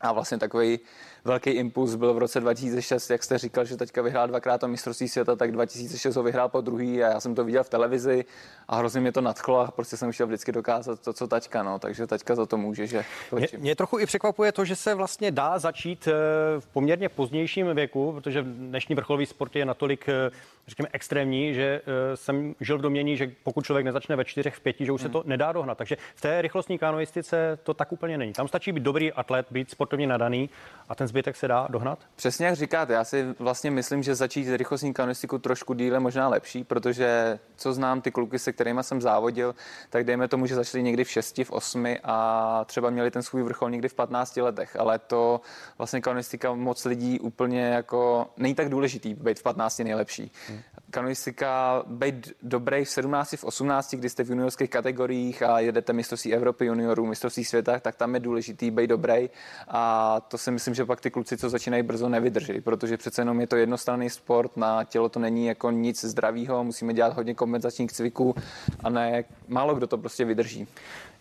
A 0.02 0.12
vlastně 0.12 0.38
takový 0.38 0.80
velký 1.26 1.50
impuls 1.50 1.96
byl 1.96 2.14
v 2.14 2.18
roce 2.18 2.40
2006, 2.40 3.10
jak 3.10 3.24
jste 3.24 3.38
říkal, 3.38 3.66
že 3.66 3.78
teďka 3.78 4.02
vyhrál 4.02 4.28
dvakrát 4.28 4.58
to 4.58 4.68
mistrovství 4.68 5.08
světa, 5.08 5.36
tak 5.36 5.52
2006 5.52 6.16
ho 6.16 6.24
vyhrál 6.24 6.50
po 6.50 6.62
druhý 6.62 7.04
a 7.04 7.08
já 7.08 7.20
jsem 7.20 7.36
to 7.36 7.44
viděl 7.44 7.64
v 7.64 7.70
televizi 7.70 8.26
a 8.68 8.78
hrozně 8.78 9.02
mě 9.02 9.12
to 9.12 9.22
nadchlo 9.22 9.60
a 9.60 9.72
prostě 9.72 9.98
jsem 9.98 10.12
chtěl 10.12 10.28
vždycky 10.28 10.52
dokázat 10.52 11.00
to, 11.00 11.14
co 11.14 11.28
taťka, 11.28 11.64
no, 11.64 11.80
takže 11.80 12.08
taťka 12.08 12.36
za 12.36 12.46
to 12.46 12.58
může, 12.58 12.88
že 12.88 13.06
mě, 13.32 13.48
mě 13.58 13.76
trochu 13.76 14.00
i 14.00 14.06
překvapuje 14.06 14.52
to, 14.52 14.66
že 14.66 14.76
se 14.76 14.96
vlastně 14.96 15.32
dá 15.32 15.60
začít 15.60 16.08
eh, 16.08 16.12
v 16.60 16.68
poměrně 16.68 17.10
pozdějším 17.10 17.76
věku, 17.76 18.12
protože 18.12 18.44
dnešní 18.44 18.96
vrcholový 18.96 19.26
sport 19.26 19.56
je 19.56 19.66
natolik 19.66 20.10
eh, 20.10 20.32
řekněme, 20.68 20.90
extrémní, 20.92 21.54
že 21.54 21.82
uh, 21.82 22.16
jsem 22.16 22.56
žil 22.60 22.78
v 22.78 22.82
domění, 22.82 23.18
že 23.18 23.32
pokud 23.44 23.66
člověk 23.66 23.86
nezačne 23.86 24.16
ve 24.16 24.26
čtyřech, 24.26 24.56
v 24.56 24.60
pěti, 24.60 24.86
že 24.86 24.92
už 24.92 25.02
hmm. 25.02 25.10
se 25.10 25.14
to 25.14 25.24
nedá 25.26 25.52
dohnat. 25.52 25.78
Takže 25.78 25.98
v 26.16 26.22
té 26.22 26.42
rychlostní 26.42 26.78
kanoistice 26.78 27.60
to 27.64 27.74
tak 27.74 27.92
úplně 27.92 28.18
není. 28.18 28.34
Tam 28.34 28.48
stačí 28.48 28.72
být 28.72 28.84
dobrý 28.84 29.12
atlet, 29.12 29.48
být 29.52 29.72
sportovně 29.72 30.08
nadaný 30.08 30.50
a 30.90 30.96
ten 30.96 31.08
zbytek 31.12 31.36
se 31.36 31.48
dá 31.48 31.68
dohnat? 31.70 32.00
Přesně 32.16 32.46
jak 32.46 32.56
říkáte, 32.56 32.94
já 32.94 33.04
si 33.04 33.26
vlastně 33.40 33.72
myslím, 33.72 34.04
že 34.04 34.16
začít 34.16 34.58
rychlostní 34.58 34.94
kanoistiku 34.94 35.38
trošku 35.38 35.74
díle 35.74 36.00
možná 36.00 36.28
lepší, 36.28 36.64
protože 36.64 37.40
co 37.56 37.74
znám 37.74 38.02
ty 38.02 38.12
kluky, 38.12 38.40
se 38.40 38.54
kterými 38.54 38.84
jsem 38.84 39.02
závodil, 39.02 39.56
tak 39.90 40.04
dejme 40.04 40.28
tomu, 40.28 40.46
že 40.46 40.56
začali 40.56 40.84
někdy 40.84 41.04
v 41.04 41.10
6, 41.10 41.38
v 41.44 41.52
8 41.52 41.96
a 42.04 42.66
třeba 42.66 42.90
měli 42.90 43.12
ten 43.12 43.24
svůj 43.24 43.44
vrchol 43.44 43.70
někdy 43.70 43.88
v 43.90 43.94
15 43.94 44.38
letech, 44.38 44.76
ale 44.76 45.00
to 45.00 45.42
vlastně 45.78 46.02
kanoistika 46.02 46.54
moc 46.54 46.86
lidí 46.86 47.20
úplně 47.20 47.62
jako 47.62 48.28
není 48.38 48.56
tak 48.56 48.70
důležitý 48.70 49.14
být 49.14 49.40
v 49.40 49.44
15 49.44 49.80
nejlepší. 49.80 50.32
Hmm 50.48 50.60
kanoistika 50.92 51.84
být 51.88 52.34
dobrý 52.42 52.86
v 52.86 52.90
17, 52.90 53.36
v 53.38 53.44
18, 53.44 53.96
kdy 53.96 54.10
jste 54.10 54.24
v 54.24 54.30
juniorských 54.30 54.70
kategoriích 54.70 55.44
a 55.44 55.60
jedete 55.60 55.94
mistrovství 55.94 56.34
Evropy 56.34 56.66
juniorů, 56.66 57.06
mistrovství 57.06 57.46
světa, 57.46 57.80
tak 57.80 57.96
tam 57.96 58.14
je 58.14 58.20
důležitý 58.20 58.72
být 58.72 58.88
dobrý. 58.88 59.30
A 59.68 60.20
to 60.28 60.38
si 60.38 60.52
myslím, 60.52 60.74
že 60.74 60.86
pak 60.86 61.02
ty 61.02 61.12
kluci, 61.12 61.38
co 61.38 61.50
začínají 61.50 61.84
brzo, 61.84 62.10
nevydrží, 62.10 62.62
protože 62.62 62.98
přece 62.98 63.22
jenom 63.22 63.42
je 63.42 63.48
to 63.48 63.56
jednostranný 63.56 64.10
sport, 64.10 64.58
na 64.58 64.84
tělo 64.84 65.10
to 65.10 65.20
není 65.20 65.46
jako 65.46 65.72
nic 65.72 66.06
zdravého, 66.06 66.64
musíme 66.64 66.94
dělat 66.94 67.14
hodně 67.14 67.36
kompenzačních 67.36 67.92
cviků 67.92 68.36
a 68.84 68.90
ne, 68.90 69.24
málo 69.48 69.76
kdo 69.76 69.88
to 69.88 69.98
prostě 69.98 70.26
vydrží. 70.26 70.68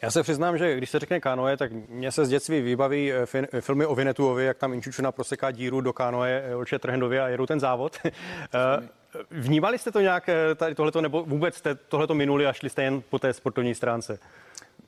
Já 0.03 0.11
se 0.11 0.23
přiznám, 0.23 0.59
že 0.59 0.77
když 0.77 0.91
se 0.91 0.99
řekne 0.99 1.21
kánoe, 1.21 1.57
tak 1.57 1.73
mě 1.89 2.13
se 2.13 2.27
z 2.27 2.29
dětství 2.29 2.61
vybaví 2.61 3.13
eh, 3.13 3.27
fin, 3.27 3.49
eh, 3.53 3.61
filmy 3.61 3.87
o 3.87 3.95
Vinetuovi, 3.95 4.45
jak 4.45 4.59
tam 4.59 4.75
Inčučuna 4.75 5.13
proseká 5.13 5.51
díru 5.51 5.81
do 5.81 5.93
kánoe 5.93 6.43
eh, 6.45 6.55
Olče 6.55 6.79
Trhendově 6.79 7.21
a 7.21 7.29
jedou 7.29 7.47
ten 7.47 7.61
závod. 7.61 7.99
Vnímali 9.31 9.79
jste 9.79 9.93
to 9.93 10.01
nějak 10.01 10.31
tady 10.57 10.75
tohleto, 10.75 11.01
nebo 11.01 11.23
vůbec 11.23 11.55
jste 11.55 11.75
tohleto 11.75 12.15
minuli 12.15 12.47
a 12.47 12.53
šli 12.53 12.71
jste 12.71 12.83
jen 12.83 13.03
po 13.11 13.19
té 13.19 13.33
sportovní 13.33 13.75
stránce? 13.75 14.19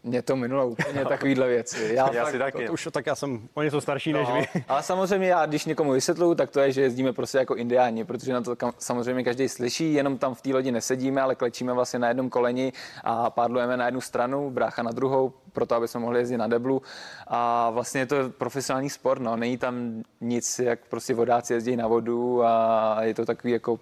Mě 0.05 0.23
to 0.23 0.37
minulo 0.37 0.69
úplně 0.69 1.05
takovýhle 1.05 1.49
věci. 1.49 1.91
Já, 1.95 2.13
já 2.13 2.27
si 2.27 2.39
taky. 2.39 2.67
To, 2.67 2.73
už, 2.73 2.89
tak 2.93 3.07
já 3.07 3.15
jsem 3.15 3.49
o 3.55 3.63
něco 3.63 3.81
starší 3.81 4.13
no, 4.13 4.19
než 4.19 4.29
vy. 4.55 4.65
Ale 4.69 4.83
samozřejmě 4.83 5.29
já, 5.29 5.47
když 5.47 5.65
někomu 5.65 5.93
vysvětluju, 5.93 6.35
tak 6.35 6.51
to 6.51 6.61
je, 6.61 6.73
že 6.73 6.81
jezdíme 6.81 7.13
prostě 7.13 7.39
jako 7.39 7.55
indiáni, 7.55 8.05
protože 8.05 8.33
na 8.33 8.41
to 8.41 8.57
kam, 8.57 8.73
samozřejmě 8.79 9.25
každý 9.25 9.49
slyší, 9.49 9.95
jenom 9.95 10.19
tam 10.19 10.35
v 10.35 10.43
té 10.43 10.51
lodi 10.51 10.73
nesedíme, 10.73 11.21
ale 11.21 11.35
klečíme 11.35 11.73
vlastně 11.73 11.99
na 11.99 12.09
jednom 12.09 12.31
koleni 12.31 12.73
a 13.05 13.31
pádlujeme 13.31 13.77
na 13.77 13.85
jednu 13.85 14.01
stranu, 14.01 14.51
brácha 14.51 14.83
na 14.83 14.91
druhou, 14.91 15.33
proto 15.53 15.75
aby 15.75 15.89
jsme 15.89 16.01
mohli 16.01 16.19
jezdit 16.19 16.37
na 16.37 16.47
deblu. 16.47 16.83
A 17.27 17.71
vlastně 17.71 18.01
je 18.01 18.07
to 18.07 18.31
profesionální 18.31 18.91
sport, 18.91 19.23
no. 19.23 19.37
Není 19.37 19.59
tam 19.59 20.03
nic, 20.21 20.59
jak 20.59 20.81
prostě 20.89 21.15
vodáci 21.15 21.55
jezdí 21.55 21.77
na 21.77 21.87
vodu 21.87 22.45
a 22.45 22.97
je 23.03 23.15
to 23.15 23.27
takový 23.27 23.53
jako 23.53 23.81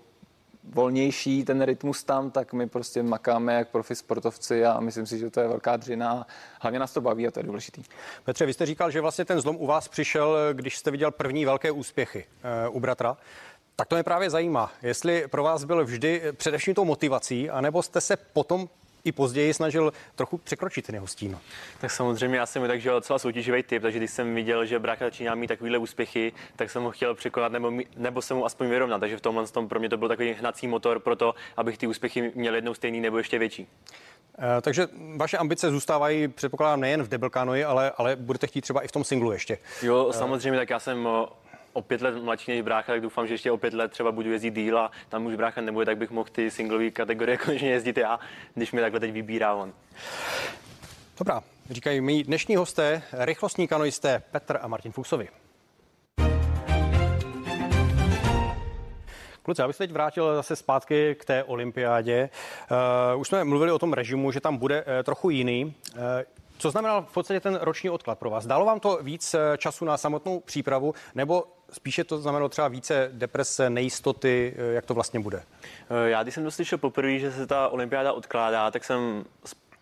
volnější 0.64 1.44
ten 1.44 1.62
rytmus 1.62 2.04
tam, 2.04 2.30
tak 2.30 2.52
my 2.52 2.68
prostě 2.68 3.02
makáme 3.02 3.54
jak 3.54 3.68
profi 3.68 3.94
sportovci 3.94 4.64
a 4.64 4.80
myslím 4.80 5.06
si, 5.06 5.18
že 5.18 5.30
to 5.30 5.40
je 5.40 5.48
velká 5.48 5.76
dřina. 5.76 6.26
Hlavně 6.60 6.78
nás 6.78 6.92
to 6.92 7.00
baví 7.00 7.26
a 7.26 7.30
to 7.30 7.40
je 7.40 7.44
důležitý. 7.44 7.82
Petře, 8.24 8.46
vy 8.46 8.52
jste 8.52 8.66
říkal, 8.66 8.90
že 8.90 9.00
vlastně 9.00 9.24
ten 9.24 9.40
zlom 9.40 9.56
u 9.56 9.66
vás 9.66 9.88
přišel, 9.88 10.36
když 10.52 10.76
jste 10.78 10.90
viděl 10.90 11.10
první 11.10 11.44
velké 11.44 11.70
úspěchy 11.70 12.26
uh, 12.68 12.76
u 12.76 12.80
bratra. 12.80 13.16
Tak 13.76 13.88
to 13.88 13.96
mě 13.96 14.02
právě 14.02 14.30
zajímá, 14.30 14.72
jestli 14.82 15.28
pro 15.28 15.42
vás 15.42 15.64
byl 15.64 15.84
vždy 15.84 16.22
především 16.32 16.74
tou 16.74 16.84
motivací, 16.84 17.50
anebo 17.50 17.82
jste 17.82 18.00
se 18.00 18.16
potom 18.16 18.68
i 19.04 19.12
později 19.12 19.54
snažil 19.54 19.92
trochu 20.14 20.38
překročit 20.38 20.86
ten 20.86 20.94
jeho 20.94 21.06
stín. 21.06 21.38
Tak 21.80 21.90
samozřejmě 21.90 22.38
já 22.38 22.46
jsem 22.46 22.66
takže 22.66 22.90
docela 22.90 23.18
soutěživý 23.18 23.62
typ, 23.62 23.82
takže 23.82 23.98
když 23.98 24.10
jsem 24.10 24.34
viděl, 24.34 24.66
že 24.66 24.78
brácha 24.78 25.04
začíná 25.04 25.34
mít 25.34 25.46
takovýhle 25.46 25.78
úspěchy, 25.78 26.32
tak 26.56 26.70
jsem 26.70 26.82
ho 26.82 26.90
chtěl 26.90 27.14
překonat 27.14 27.52
nebo, 27.52 27.72
nebo 27.96 28.22
jsem 28.22 28.36
mu 28.36 28.46
aspoň 28.46 28.68
vyrovnat. 28.68 28.98
Takže 28.98 29.16
v 29.16 29.20
tomhle 29.20 29.46
tom 29.46 29.68
pro 29.68 29.78
mě 29.78 29.88
to 29.88 29.96
byl 29.96 30.08
takový 30.08 30.32
hnací 30.32 30.66
motor 30.66 31.00
pro 31.00 31.16
to, 31.16 31.34
abych 31.56 31.78
ty 31.78 31.86
úspěchy 31.86 32.32
měl 32.34 32.54
jednou 32.54 32.74
stejný 32.74 33.00
nebo 33.00 33.18
ještě 33.18 33.38
větší. 33.38 33.68
E, 34.58 34.60
takže 34.60 34.88
vaše 35.16 35.38
ambice 35.38 35.70
zůstávají, 35.70 36.28
předpokládám, 36.28 36.80
nejen 36.80 37.02
v 37.02 37.08
Debilkánoji, 37.08 37.64
ale, 37.64 37.92
ale 37.96 38.16
budete 38.16 38.46
chtít 38.46 38.60
třeba 38.60 38.82
i 38.82 38.88
v 38.88 38.92
tom 38.92 39.04
singlu 39.04 39.32
ještě. 39.32 39.58
Jo, 39.82 40.12
samozřejmě, 40.12 40.58
tak 40.58 40.70
já 40.70 40.80
jsem 40.80 41.08
o 41.72 41.82
pět 41.82 42.00
let 42.00 42.14
mladší 42.22 42.50
než 42.50 42.62
brácha, 42.62 42.92
tak 42.92 43.00
doufám, 43.00 43.26
že 43.26 43.34
ještě 43.34 43.50
o 43.50 43.56
pět 43.56 43.74
let 43.74 43.92
třeba 43.92 44.12
budu 44.12 44.32
jezdit 44.32 44.54
díl 44.54 44.78
a 44.78 44.90
tam 45.08 45.26
už 45.26 45.36
brácha 45.36 45.60
nebude, 45.60 45.86
tak 45.86 45.96
bych 45.98 46.10
mohl 46.10 46.28
ty 46.32 46.50
singlové 46.50 46.90
kategorie 46.90 47.38
konečně 47.44 47.70
jezdit 47.70 47.96
já, 47.96 48.20
když 48.54 48.72
mi 48.72 48.80
takhle 48.80 49.00
teď 49.00 49.12
vybírá 49.12 49.54
on. 49.54 49.72
Dobrá, 51.18 51.42
říkají 51.70 52.00
mi 52.00 52.24
dnešní 52.24 52.56
hosté, 52.56 53.02
rychlostní 53.12 53.68
kanoisté 53.68 54.22
Petr 54.30 54.58
a 54.62 54.68
Martin 54.68 54.92
Fuchsovi. 54.92 55.28
Kluci, 59.42 59.62
abych 59.62 59.76
se 59.76 59.82
teď 59.84 59.92
vrátil 59.92 60.34
zase 60.34 60.56
zpátky 60.56 61.14
k 61.14 61.24
té 61.24 61.44
olympiádě. 61.44 62.30
Uh, 63.14 63.20
už 63.20 63.28
jsme 63.28 63.44
mluvili 63.44 63.72
o 63.72 63.78
tom 63.78 63.92
režimu, 63.92 64.32
že 64.32 64.40
tam 64.40 64.56
bude 64.56 64.84
uh, 64.84 64.90
trochu 65.02 65.30
jiný. 65.30 65.64
Uh, 65.64 66.00
co 66.58 66.70
znamenal 66.70 67.02
v 67.02 67.12
podstatě 67.12 67.40
ten 67.40 67.58
roční 67.62 67.90
odklad 67.90 68.18
pro 68.18 68.30
vás? 68.30 68.46
Dalo 68.46 68.64
vám 68.64 68.80
to 68.80 68.98
víc 69.02 69.34
času 69.58 69.84
na 69.84 69.96
samotnou 69.96 70.40
přípravu, 70.40 70.94
nebo 71.14 71.44
spíše 71.72 72.04
to 72.04 72.18
znamenalo 72.18 72.48
třeba 72.48 72.68
více 72.68 73.10
deprese, 73.12 73.70
nejistoty, 73.70 74.54
jak 74.72 74.86
to 74.86 74.94
vlastně 74.94 75.20
bude? 75.20 75.42
Já 76.04 76.22
když 76.22 76.34
jsem 76.34 76.44
to 76.44 76.50
slyšel 76.50 76.78
poprvé, 76.78 77.18
že 77.18 77.32
se 77.32 77.46
ta 77.46 77.68
olympiáda 77.68 78.12
odkládá, 78.12 78.70
tak 78.70 78.84
jsem 78.84 79.24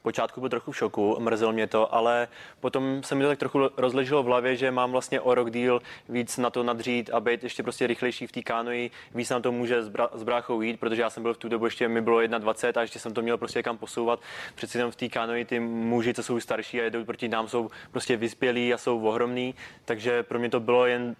počátku 0.08 0.40
byl 0.40 0.48
trochu 0.48 0.72
v 0.72 0.76
šoku, 0.76 1.16
mrzelo 1.20 1.52
mě 1.52 1.66
to, 1.66 1.94
ale 1.94 2.28
potom 2.60 3.02
se 3.02 3.14
mi 3.14 3.22
to 3.22 3.28
tak 3.28 3.38
trochu 3.38 3.60
rozleželo 3.76 4.22
v 4.22 4.26
hlavě, 4.26 4.56
že 4.56 4.70
mám 4.70 4.92
vlastně 4.92 5.20
o 5.20 5.34
rok 5.34 5.50
díl 5.50 5.82
víc 6.08 6.38
na 6.38 6.50
to 6.50 6.62
nadřít 6.62 7.10
a 7.12 7.20
být 7.20 7.44
ještě 7.44 7.62
prostě 7.62 7.86
rychlejší 7.86 8.26
v 8.26 8.32
té 8.32 8.42
kánoji, 8.42 8.90
víc 9.14 9.30
na 9.30 9.40
to 9.40 9.52
může 9.52 9.82
s, 9.82 9.90
bra- 9.90 10.08
s 10.14 10.22
bráchou 10.22 10.60
jít, 10.60 10.80
protože 10.80 11.02
já 11.02 11.10
jsem 11.10 11.22
byl 11.22 11.34
v 11.34 11.38
tu 11.38 11.48
dobu 11.48 11.64
ještě 11.64 11.88
mi 11.88 12.00
bylo 12.00 12.26
21 12.26 12.80
a 12.80 12.82
ještě 12.82 12.98
jsem 12.98 13.12
to 13.12 13.22
měl 13.22 13.36
prostě 13.38 13.62
kam 13.62 13.78
posouvat. 13.78 14.20
Přeci 14.54 14.78
jenom 14.78 14.90
v 14.90 14.96
té 14.96 15.08
kánoji 15.08 15.44
ty 15.44 15.60
muži, 15.60 16.14
co 16.14 16.22
jsou 16.22 16.40
starší 16.40 16.80
a 16.80 16.84
jedou 16.84 17.04
proti 17.04 17.28
nám, 17.28 17.48
jsou 17.48 17.70
prostě 17.90 18.16
vyspělí 18.16 18.74
a 18.74 18.78
jsou 18.78 19.00
ohromní, 19.00 19.54
takže 19.84 20.22
pro 20.22 20.38
mě 20.38 20.50
to 20.50 20.60
bylo 20.60 20.86
jen 20.86 21.16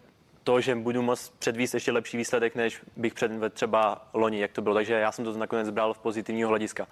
to, 0.48 0.60
že 0.60 0.74
budu 0.74 1.02
moct 1.02 1.32
předvíst 1.38 1.74
ještě 1.74 1.92
lepší 1.92 2.16
výsledek, 2.16 2.54
než 2.54 2.80
bych 2.96 3.14
předvedl 3.14 3.50
třeba 3.50 4.08
loni, 4.14 4.40
jak 4.40 4.52
to 4.52 4.62
bylo. 4.62 4.74
Takže 4.74 4.94
já 4.94 5.12
jsem 5.12 5.24
to 5.24 5.38
nakonec 5.38 5.70
bral 5.70 5.94
v 5.94 5.98
pozitivního 5.98 6.48
hlediska. 6.48 6.86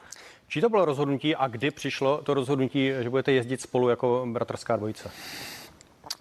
Čí 0.48 0.60
to 0.60 0.68
bylo 0.68 0.84
rozhodnutí 0.84 1.36
a 1.36 1.48
kdy 1.48 1.70
přišlo 1.70 2.22
to 2.22 2.34
rozhodnutí, 2.34 2.92
že 3.02 3.10
budete 3.10 3.32
jezdit 3.32 3.60
spolu 3.60 3.88
jako 3.88 4.26
bratrská 4.32 4.76
dvojice? 4.76 5.10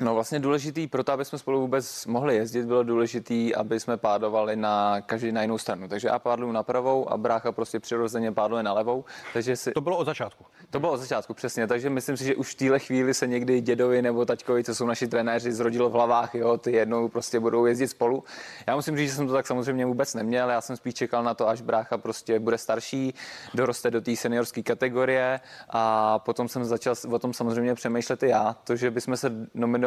No 0.01 0.13
vlastně 0.13 0.39
důležitý 0.39 0.87
pro 0.87 1.03
to, 1.03 1.11
aby 1.11 1.25
jsme 1.25 1.37
spolu 1.37 1.61
vůbec 1.61 2.05
mohli 2.05 2.35
jezdit, 2.35 2.65
bylo 2.65 2.83
důležitý, 2.83 3.55
aby 3.55 3.79
jsme 3.79 3.97
pádovali 3.97 4.55
na 4.55 5.01
každý 5.01 5.31
na 5.31 5.41
jinou 5.41 5.57
stranu. 5.57 5.87
Takže 5.87 6.07
já 6.07 6.19
pádluju 6.19 6.51
na 6.51 6.63
pravou 6.63 7.11
a 7.11 7.17
brácha 7.17 7.51
prostě 7.51 7.79
přirozeně 7.79 8.31
pádluje 8.31 8.63
na 8.63 8.73
levou. 8.73 9.05
Takže 9.33 9.55
si... 9.55 9.71
To 9.71 9.81
bylo 9.81 9.97
od 9.97 10.05
začátku. 10.05 10.45
To 10.69 10.79
bylo 10.79 10.91
od 10.91 10.97
začátku, 10.97 11.33
přesně. 11.33 11.67
Takže 11.67 11.89
myslím 11.89 12.17
si, 12.17 12.25
že 12.25 12.35
už 12.35 12.51
v 12.51 12.55
téhle 12.55 12.79
chvíli 12.79 13.13
se 13.13 13.27
někdy 13.27 13.61
dědovi 13.61 14.01
nebo 14.01 14.25
taťkovi, 14.25 14.63
co 14.63 14.75
jsou 14.75 14.85
naši 14.85 15.07
trenéři, 15.07 15.51
zrodilo 15.51 15.89
v 15.89 15.93
hlavách, 15.93 16.35
jo, 16.35 16.57
ty 16.57 16.71
jednou 16.71 17.09
prostě 17.09 17.39
budou 17.39 17.65
jezdit 17.65 17.87
spolu. 17.87 18.23
Já 18.67 18.75
musím 18.75 18.97
říct, 18.97 19.09
že 19.09 19.15
jsem 19.15 19.27
to 19.27 19.33
tak 19.33 19.47
samozřejmě 19.47 19.85
vůbec 19.85 20.13
neměl. 20.13 20.49
Já 20.49 20.61
jsem 20.61 20.75
spíš 20.75 20.93
čekal 20.93 21.23
na 21.23 21.33
to, 21.33 21.47
až 21.47 21.61
brácha 21.61 21.97
prostě 21.97 22.39
bude 22.39 22.57
starší, 22.57 23.13
doroste 23.53 23.91
do 23.91 24.01
té 24.01 24.15
seniorské 24.15 24.63
kategorie 24.63 25.39
a 25.69 26.19
potom 26.19 26.47
jsem 26.47 26.65
začal 26.65 26.95
o 27.11 27.19
tom 27.19 27.33
samozřejmě 27.33 27.75
přemýšlet 27.75 28.23
i 28.23 28.29
já. 28.29 28.55
To, 28.63 28.75
že 28.75 28.91
bychom 28.91 29.17
se 29.17 29.31
nominovali 29.53 29.84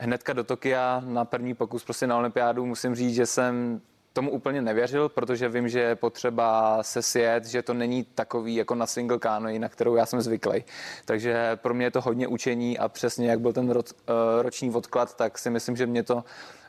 hnedka 0.00 0.32
do 0.32 0.44
Tokia 0.44 1.02
na 1.06 1.24
první 1.24 1.54
pokus 1.54 1.84
prostě 1.84 2.06
na 2.06 2.16
olympiádu, 2.16 2.66
musím 2.66 2.94
říct, 2.94 3.14
že 3.14 3.26
jsem 3.26 3.80
tomu 4.12 4.30
úplně 4.30 4.62
nevěřil, 4.62 5.08
protože 5.08 5.48
vím, 5.48 5.68
že 5.68 5.80
je 5.80 5.94
potřeba 5.94 6.78
se 6.82 7.02
sjet, 7.02 7.46
že 7.46 7.62
to 7.62 7.74
není 7.74 8.04
takový 8.04 8.54
jako 8.54 8.74
na 8.74 8.86
single 8.86 9.18
canoe, 9.18 9.58
na 9.58 9.68
kterou 9.68 9.96
já 9.96 10.06
jsem 10.06 10.20
zvyklý. 10.20 10.64
Takže 11.04 11.56
pro 11.56 11.74
mě 11.74 11.86
je 11.86 11.90
to 11.90 12.00
hodně 12.00 12.28
učení 12.28 12.78
a 12.78 12.88
přesně 12.88 13.30
jak 13.30 13.40
byl 13.40 13.52
ten 13.52 13.70
ro, 13.70 13.80
eh, 13.86 14.42
roční 14.42 14.70
odklad, 14.70 15.16
tak 15.16 15.38
si 15.38 15.50
myslím, 15.50 15.76
že 15.76 15.86
mě 15.86 16.02
to 16.02 16.24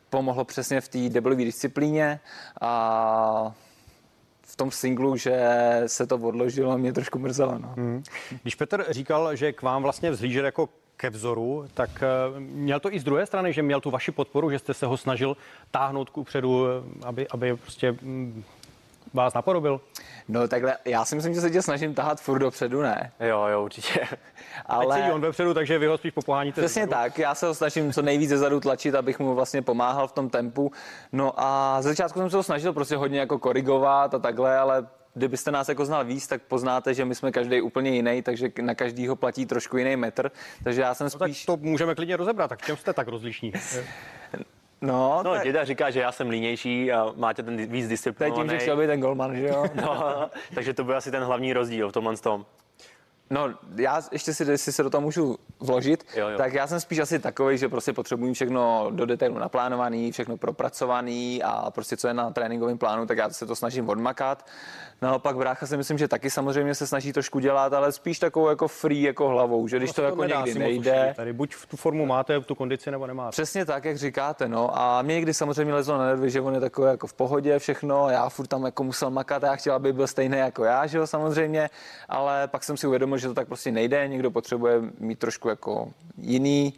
pomohlo 0.10 0.46
přesně 0.46 0.82
v 0.82 0.88
té 0.88 1.10
deblové 1.10 1.44
disciplíně 1.44 2.20
a 2.62 3.56
v 4.42 4.56
tom 4.56 4.72
singlu, 4.72 5.16
že 5.18 5.48
se 5.88 6.08
to 6.08 6.16
odložilo, 6.16 6.78
mě 6.78 6.94
trošku 6.94 7.20
mrzelo. 7.20 7.60
No. 7.60 7.74
Hmm. 7.78 8.04
Když 8.42 8.56
Petr 8.56 8.86
říkal, 8.90 9.36
že 9.36 9.54
k 9.54 9.62
vám 9.62 9.84
vlastně 9.84 10.12
vzhlížel 10.12 10.46
jako 10.46 10.70
ke 10.98 11.10
vzoru, 11.10 11.68
tak 11.74 11.90
eh, 12.04 12.40
měl 12.40 12.80
to 12.80 12.94
i 12.94 13.00
z 13.00 13.04
druhé 13.04 13.26
strany, 13.26 13.54
že 13.54 13.62
měl 13.62 13.82
tu 13.82 13.92
vaši 13.92 14.12
podporu, 14.12 14.52
že 14.52 14.60
jste 14.60 14.74
se 14.74 14.86
ho 14.86 14.98
snažil 14.98 15.38
táhnout 15.72 16.10
ku 16.10 16.24
předu, 16.24 16.66
eh, 16.68 17.06
aby, 17.06 17.28
aby 17.28 17.56
prostě 17.56 17.92
mm, 17.92 18.44
vás 19.14 19.34
napodobil? 19.34 19.82
No 20.28 20.48
takhle, 20.48 20.78
já 20.86 21.06
si 21.06 21.16
myslím, 21.16 21.34
že 21.34 21.42
se 21.42 21.50
tě 21.50 21.62
snažím 21.62 21.94
tahat 21.94 22.22
furt 22.22 22.40
dopředu, 22.40 22.82
ne? 22.82 23.12
Jo, 23.20 23.48
jo, 23.52 23.64
určitě. 23.64 24.00
Ale... 24.66 24.96
Teď 24.96 25.04
sedí 25.04 25.14
on 25.14 25.22
vepředu, 25.22 25.54
takže 25.54 25.80
vy 25.80 25.88
ho 25.88 25.98
spíš 25.98 26.12
popoháníte. 26.12 26.62
Přesně 26.62 26.82
zadu. 26.82 26.92
tak, 26.92 27.20
já 27.20 27.36
se 27.36 27.48
ho 27.48 27.54
snažím 27.54 27.94
co 27.94 28.02
nejvíce 28.02 28.38
zadu 28.38 28.60
tlačit, 28.60 28.96
abych 28.96 29.20
mu 29.20 29.36
vlastně 29.36 29.62
pomáhal 29.62 30.08
v 30.08 30.12
tom 30.12 30.30
tempu. 30.30 30.72
No 31.12 31.34
a 31.38 31.78
ze 31.82 31.90
začátku 31.90 32.20
jsem 32.20 32.30
se 32.30 32.38
ho 32.38 32.44
snažil 32.44 32.74
prostě 32.74 32.96
hodně 32.96 33.20
jako 33.20 33.40
korigovat 33.40 34.14
a 34.14 34.20
takhle, 34.20 34.58
ale 34.58 34.88
kdybyste 35.18 35.52
nás 35.52 35.70
jako 35.70 35.86
znal 35.86 36.06
víc, 36.06 36.28
tak 36.28 36.42
poznáte, 36.42 36.94
že 36.94 37.06
my 37.06 37.16
jsme 37.16 37.32
každý 37.32 37.62
úplně 37.62 37.92
jiný, 37.92 38.22
takže 38.22 38.52
na 38.62 38.76
každýho 38.76 39.16
platí 39.16 39.46
trošku 39.46 39.78
jiný 39.78 39.96
metr. 39.96 40.32
Takže 40.64 40.82
já 40.82 40.94
jsem 40.94 41.10
spíš... 41.10 41.48
No, 41.48 41.54
tak 41.54 41.62
to 41.62 41.68
můžeme 41.68 41.96
klidně 41.96 42.18
rozebrat, 42.18 42.50
tak 42.50 42.66
čem 42.66 42.78
jste 42.78 42.94
tak 42.94 43.08
rozlišní? 43.08 43.54
No, 44.82 45.22
no 45.24 45.34
tak... 45.34 45.44
děda 45.44 45.66
říká, 45.66 45.90
že 45.90 46.00
já 46.00 46.12
jsem 46.12 46.30
línější 46.30 46.92
a 46.92 47.14
máte 47.16 47.44
ten 47.44 47.66
víc 47.66 47.88
disciplinovaný. 47.88 48.50
Tím, 48.50 48.60
že 48.60 48.62
chtěl 48.62 48.78
být 48.78 48.88
ten 48.88 49.00
golman, 49.00 49.36
že 49.36 49.48
jo? 49.48 49.66
no, 49.76 50.30
takže 50.56 50.74
to 50.74 50.84
byl 50.84 50.98
asi 50.98 51.12
ten 51.12 51.24
hlavní 51.24 51.54
rozdíl 51.54 51.90
v 51.90 51.94
tomhle 51.94 52.18
tom. 52.18 52.46
No, 53.30 53.50
já 53.76 54.02
ještě 54.12 54.34
si, 54.34 54.52
jestli 54.52 54.72
se 54.72 54.84
do 54.84 54.90
toho 54.90 55.02
můžu 55.02 55.38
vložit, 55.60 56.06
jo, 56.16 56.30
jo. 56.30 56.38
tak 56.38 56.54
já 56.54 56.68
jsem 56.68 56.80
spíš 56.80 57.00
asi 57.00 57.20
takový, 57.20 57.58
že 57.58 57.70
prostě 57.70 57.94
potřebuji 57.94 58.34
všechno 58.34 58.88
do 58.92 59.06
detailu 59.06 59.40
naplánovaný, 59.40 60.12
všechno 60.12 60.38
propracovaný 60.38 61.44
a 61.44 61.72
prostě 61.72 61.98
co 61.98 62.08
je 62.08 62.14
na 62.14 62.32
tréninkovém 62.32 62.78
plánu, 62.78 63.06
tak 63.06 63.18
já 63.18 63.30
se 63.30 63.46
to 63.46 63.56
snažím 63.56 63.90
odmakat. 63.90 64.46
Naopak 65.02 65.36
brácha 65.36 65.68
si 65.68 65.78
myslím, 65.78 65.98
že 65.98 66.08
taky 66.08 66.30
samozřejmě 66.30 66.76
se 66.76 66.88
snaží 66.88 67.14
trošku 67.14 67.40
dělat, 67.40 67.74
ale 67.74 67.92
spíš 67.92 68.20
takovou 68.20 68.50
jako 68.50 68.68
free 68.68 69.04
jako 69.04 69.28
hlavou, 69.28 69.68
že 69.68 69.78
když 69.78 69.90
no, 69.90 69.94
to, 69.94 70.02
to 70.02 70.06
jako 70.06 70.24
někdy 70.24 70.60
nejde. 70.60 71.14
Tady 71.16 71.34
buď 71.34 71.56
v 71.56 71.66
tu 71.66 71.78
formu 71.78 72.06
máte, 72.06 72.40
tu 72.40 72.56
kondici 72.56 72.92
nebo 72.92 73.08
nemáte. 73.08 73.32
Přesně 73.32 73.66
tak, 73.66 73.86
jak 73.86 73.98
říkáte, 73.98 74.48
no. 74.48 74.80
A 74.80 75.02
mě 75.02 75.16
někdy 75.16 75.34
samozřejmě 75.34 75.74
lezlo 75.74 75.98
na 75.98 76.06
nervy, 76.06 76.30
že 76.30 76.42
on 76.42 76.54
je 76.54 76.60
takový 76.60 76.88
jako 76.88 77.08
v 77.08 77.14
pohodě 77.14 77.60
všechno, 77.60 78.10
já 78.10 78.30
furt 78.30 78.48
tam 78.48 78.66
jako 78.66 78.84
musel 78.84 79.10
makat 79.10 79.44
a 79.44 79.48
já 79.48 79.56
chtěl, 79.56 79.74
aby 79.74 79.94
byl 79.94 80.08
stejný 80.08 80.38
jako 80.38 80.64
já, 80.64 80.88
že 80.88 80.98
jo, 80.98 81.08
samozřejmě, 81.08 81.70
ale 82.10 82.48
pak 82.48 82.64
jsem 82.64 82.78
si 82.78 82.88
uvědomil, 82.88 83.17
že 83.18 83.28
to 83.28 83.34
tak 83.34 83.48
prostě 83.48 83.72
nejde, 83.72 84.08
někdo 84.08 84.32
potřebuje 84.32 84.82
mít 85.00 85.20
trošku 85.20 85.50
jako 85.50 85.92
jiný 86.18 86.74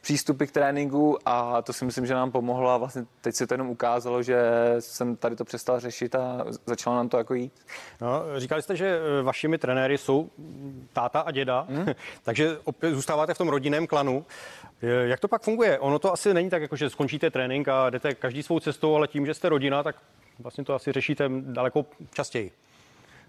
přístupy 0.00 0.46
k 0.46 0.50
tréninku 0.50 1.18
a 1.26 1.62
to 1.62 1.72
si 1.72 1.84
myslím, 1.84 2.06
že 2.06 2.14
nám 2.14 2.30
pomohlo 2.30 2.70
a 2.70 2.76
vlastně 2.76 3.04
teď 3.20 3.34
se 3.34 3.46
to 3.46 3.54
jenom 3.54 3.70
ukázalo, 3.70 4.22
že 4.22 4.38
jsem 4.78 5.16
tady 5.16 5.36
to 5.36 5.44
přestal 5.44 5.80
řešit 5.80 6.14
a 6.14 6.44
začalo 6.66 6.96
nám 6.96 7.08
to 7.08 7.18
jako 7.18 7.34
jít. 7.34 7.52
No, 8.00 8.22
říkali 8.36 8.62
jste, 8.62 8.76
že 8.76 8.98
e, 8.98 9.22
vašimi 9.22 9.58
trenéry 9.58 9.98
jsou 9.98 10.30
táta 10.92 11.20
a 11.20 11.30
děda, 11.30 11.66
hmm? 11.70 11.86
takže 12.22 12.58
opět 12.64 12.94
zůstáváte 12.94 13.34
v 13.34 13.38
tom 13.38 13.48
rodinném 13.48 13.86
klanu. 13.86 14.26
Jak 14.82 15.20
to 15.20 15.28
pak 15.28 15.42
funguje? 15.42 15.78
Ono 15.78 15.98
to 15.98 16.12
asi 16.12 16.34
není 16.34 16.50
tak, 16.50 16.62
jako 16.62 16.76
že 16.76 16.90
skončíte 16.90 17.30
trénink 17.30 17.68
a 17.68 17.90
jdete 17.90 18.14
každý 18.14 18.42
svou 18.42 18.60
cestou, 18.60 18.96
ale 18.96 19.08
tím, 19.08 19.26
že 19.26 19.34
jste 19.34 19.48
rodina, 19.48 19.82
tak 19.82 19.96
vlastně 20.38 20.64
to 20.64 20.74
asi 20.74 20.92
řešíte 20.92 21.30
daleko 21.40 21.86
častěji. 22.12 22.52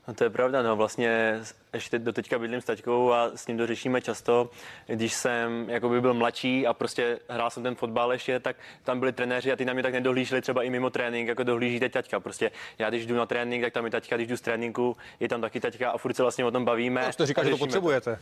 No 0.08 0.13
to 0.13 0.24
je 0.24 0.30
pravda, 0.30 0.63
no 0.63 0.75
vlastně 0.75 1.39
ještě 1.74 2.00
do 2.00 2.14
teďka 2.14 2.40
bydlím 2.40 2.62
s 2.62 2.66
taťkou 2.66 3.12
a 3.12 3.32
s 3.36 3.48
ním 3.48 3.58
to 3.58 3.68
řešíme 3.68 4.02
často. 4.02 4.50
Když 4.88 5.14
jsem 5.14 5.70
jakoby 5.70 6.02
byl 6.02 6.14
mladší 6.14 6.68
a 6.68 6.74
prostě 6.74 7.20
hrál 7.30 7.50
jsem 7.50 7.64
ten 7.64 7.76
fotbal 7.76 8.14
ještě, 8.14 8.40
tak 8.40 8.56
tam 8.84 9.00
byli 9.00 9.12
trenéři 9.12 9.52
a 9.52 9.56
ty 9.56 9.66
na 9.66 9.74
mě 9.74 9.84
tak 9.84 9.94
nedohlíželi 9.94 10.42
třeba 10.42 10.64
i 10.64 10.70
mimo 10.70 10.90
trénink, 10.90 11.28
jako 11.28 11.44
dohlíží 11.44 11.80
teď 11.80 11.92
taťka. 11.92 12.20
Prostě 12.20 12.52
já 12.80 12.90
když 12.90 13.06
jdu 13.06 13.16
na 13.16 13.26
trénink, 13.26 13.64
tak 13.64 13.74
tam 13.74 13.86
je 13.86 13.92
taťka, 13.92 14.16
když 14.16 14.28
jdu 14.28 14.38
z 14.38 14.42
tréninku, 14.42 14.98
je 15.20 15.30
tam 15.30 15.42
taky 15.42 15.60
taťka 15.60 15.92
a 15.92 15.98
furt 15.98 16.14
se 16.14 16.22
vlastně 16.22 16.46
o 16.46 16.52
tom 16.52 16.66
bavíme. 16.66 17.02
No, 17.06 17.14
to 17.14 17.26
říká, 17.26 17.44
že 17.44 17.50
to 17.50 17.58
potřebujete. 17.58 18.20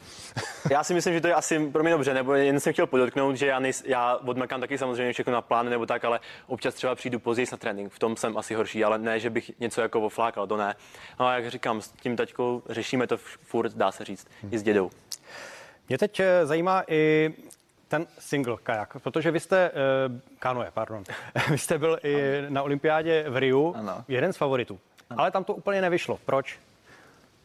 já 0.72 0.84
si 0.84 0.94
myslím, 0.94 1.13
že 1.13 1.22
to 1.22 1.27
je 1.27 1.34
asi 1.34 1.70
pro 1.70 1.84
mě 1.84 1.92
dobře, 1.92 2.13
nebo 2.13 2.34
jen 2.34 2.60
jsem 2.60 2.74
chtěl 2.74 2.88
podotknout, 2.88 3.36
že 3.36 3.46
já, 3.46 3.60
nejs, 3.60 3.84
já 3.86 4.16
odmakám 4.16 4.62
taky 4.62 4.77
samozřejmě 4.77 5.13
všechno 5.13 5.34
na 5.34 5.42
plán 5.42 5.70
nebo 5.70 5.86
tak, 5.86 6.06
ale 6.06 6.20
občas 6.48 6.74
třeba 6.74 6.96
přijdu 6.96 7.20
později 7.20 7.48
na 7.51 7.58
trénink. 7.58 7.94
V 7.94 8.00
tom 8.00 8.16
jsem 8.16 8.38
asi 8.38 8.54
horší, 8.54 8.84
ale 8.84 8.98
ne, 8.98 9.20
že 9.20 9.30
bych 9.30 9.51
něco 9.60 9.82
jako 9.82 10.01
oflákal, 10.01 10.48
to 10.48 10.58
ne. 10.58 10.75
No 11.20 11.25
a 11.25 11.34
jak 11.34 11.51
říkám, 11.51 11.82
s 11.82 11.92
tím 11.92 12.16
taťkou 12.16 12.63
řešíme 12.70 13.08
to 13.08 13.18
furt, 13.44 13.74
dá 13.74 13.91
se 13.91 14.06
říct, 14.06 14.27
hmm. 14.41 14.53
i 14.53 14.60
s 14.60 14.63
dědou. 14.63 14.91
Mě 15.89 15.98
teď 15.98 16.20
eh, 16.20 16.46
zajímá 16.46 16.84
i 16.88 17.34
ten 17.88 18.08
single 18.20 18.58
kajak, 18.63 18.98
protože 19.03 19.32
vy 19.32 19.39
jste, 19.39 19.72
uh, 19.72 20.20
kanoe, 20.39 20.72
pardon, 20.74 21.03
vy 21.50 21.58
jste 21.58 21.77
byl 21.77 22.00
i 22.03 22.41
na 22.50 22.63
olympiádě 22.63 23.25
v 23.29 23.38
Riu, 23.38 23.74
ano. 23.77 24.03
jeden 24.08 24.34
z 24.34 24.38
favoritů, 24.38 24.79
ano. 25.10 25.22
ale 25.22 25.32
tam 25.32 25.44
to 25.44 25.53
úplně 25.53 25.82
nevyšlo. 25.82 26.20
Proč? 26.25 26.60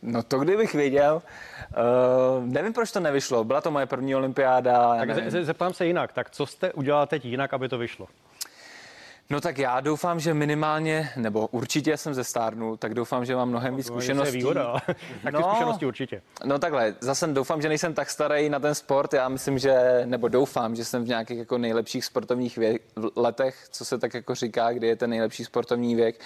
No 0.02 0.22
to 0.22 0.38
kdybych 0.38 0.74
věděl, 0.74 1.22
uh, 1.70 2.46
nevím, 2.46 2.72
proč 2.72 2.92
to 2.92 3.00
nevyšlo. 3.00 3.44
Byla 3.44 3.60
to 3.60 3.70
moje 3.70 3.86
první 3.86 4.14
olympiáda. 4.14 4.96
Tak 4.96 5.30
zeptám 5.30 5.72
se 5.72 5.86
jinak, 5.86 6.12
tak 6.12 6.30
co 6.30 6.46
jste 6.46 6.72
udělal 6.72 7.06
teď 7.06 7.24
jinak, 7.24 7.54
aby 7.54 7.68
to 7.68 7.78
vyšlo? 7.78 8.08
No 9.30 9.40
tak 9.40 9.58
já 9.58 9.80
doufám, 9.80 10.20
že 10.20 10.34
minimálně, 10.34 11.10
nebo 11.16 11.46
určitě 11.46 11.96
jsem 11.96 12.14
ze 12.14 12.24
stárnu, 12.24 12.76
tak 12.76 12.94
doufám, 12.94 13.24
že 13.24 13.36
mám 13.36 13.48
mnohem 13.48 13.76
víc 13.76 13.86
zkušeností. 13.86 14.32
No, 14.32 14.38
výhoda, 14.38 14.76
tak 15.22 15.34
no, 15.34 15.42
zkušenosti 15.42 15.86
určitě. 15.86 16.22
No 16.44 16.58
takhle, 16.58 16.94
zase 17.00 17.26
doufám, 17.26 17.62
že 17.62 17.68
nejsem 17.68 17.94
tak 17.94 18.10
starý 18.10 18.48
na 18.48 18.58
ten 18.58 18.74
sport. 18.74 19.12
Já 19.12 19.28
myslím, 19.28 19.58
že, 19.58 20.02
nebo 20.04 20.28
doufám, 20.28 20.76
že 20.76 20.84
jsem 20.84 21.04
v 21.04 21.08
nějakých 21.08 21.38
jako 21.38 21.58
nejlepších 21.58 22.04
sportovních 22.04 22.58
věk, 22.58 22.82
letech, 23.16 23.66
co 23.70 23.84
se 23.84 23.98
tak 23.98 24.14
jako 24.14 24.34
říká, 24.34 24.72
kdy 24.72 24.86
je 24.86 24.96
ten 24.96 25.10
nejlepší 25.10 25.44
sportovní 25.44 25.94
věk 25.94 26.20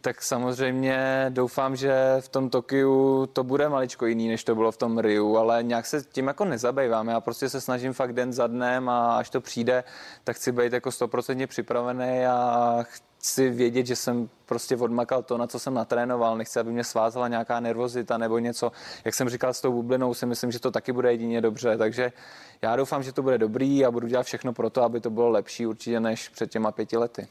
tak 0.00 0.22
samozřejmě 0.22 1.26
doufám, 1.28 1.76
že 1.76 2.16
v 2.20 2.28
tom 2.28 2.50
Tokiu 2.50 3.26
to 3.32 3.44
bude 3.44 3.68
maličko 3.68 4.06
jiný, 4.06 4.28
než 4.28 4.44
to 4.44 4.54
bylo 4.54 4.72
v 4.72 4.76
tom 4.76 4.98
Riu, 4.98 5.36
ale 5.36 5.62
nějak 5.62 5.86
se 5.86 6.02
tím 6.02 6.26
jako 6.26 6.44
nezabývám. 6.44 7.08
Já 7.08 7.20
prostě 7.20 7.48
se 7.48 7.60
snažím 7.60 7.92
fakt 7.92 8.12
den 8.12 8.32
za 8.32 8.46
dnem 8.46 8.88
a 8.88 9.16
až 9.16 9.30
to 9.30 9.40
přijde, 9.40 9.84
tak 10.24 10.36
chci 10.36 10.52
být 10.52 10.72
jako 10.72 10.92
stoprocentně 10.92 11.46
připravený 11.46 12.26
a 12.26 12.78
chci 13.18 13.50
vědět, 13.50 13.86
že 13.86 13.96
jsem 13.96 14.28
prostě 14.46 14.76
odmakal 14.76 15.22
to, 15.22 15.38
na 15.38 15.46
co 15.46 15.58
jsem 15.58 15.74
natrénoval. 15.74 16.36
Nechci, 16.36 16.60
aby 16.60 16.72
mě 16.72 16.84
svázala 16.84 17.28
nějaká 17.28 17.60
nervozita 17.60 18.18
nebo 18.18 18.38
něco. 18.38 18.72
Jak 19.04 19.14
jsem 19.14 19.28
říkal 19.28 19.54
s 19.54 19.60
tou 19.60 19.72
bublinou, 19.72 20.14
si 20.14 20.26
myslím, 20.26 20.50
že 20.50 20.60
to 20.60 20.70
taky 20.70 20.92
bude 20.92 21.12
jedině 21.12 21.40
dobře. 21.40 21.78
Takže 21.78 22.12
já 22.62 22.76
doufám, 22.76 23.02
že 23.02 23.12
to 23.12 23.22
bude 23.22 23.38
dobrý 23.38 23.84
a 23.84 23.90
budu 23.90 24.06
dělat 24.06 24.26
všechno 24.26 24.52
pro 24.52 24.70
to, 24.70 24.82
aby 24.82 25.00
to 25.00 25.10
bylo 25.10 25.28
lepší 25.28 25.66
určitě 25.66 26.00
než 26.00 26.28
před 26.28 26.50
těma 26.50 26.72
pěti 26.72 26.96
lety 26.96 27.28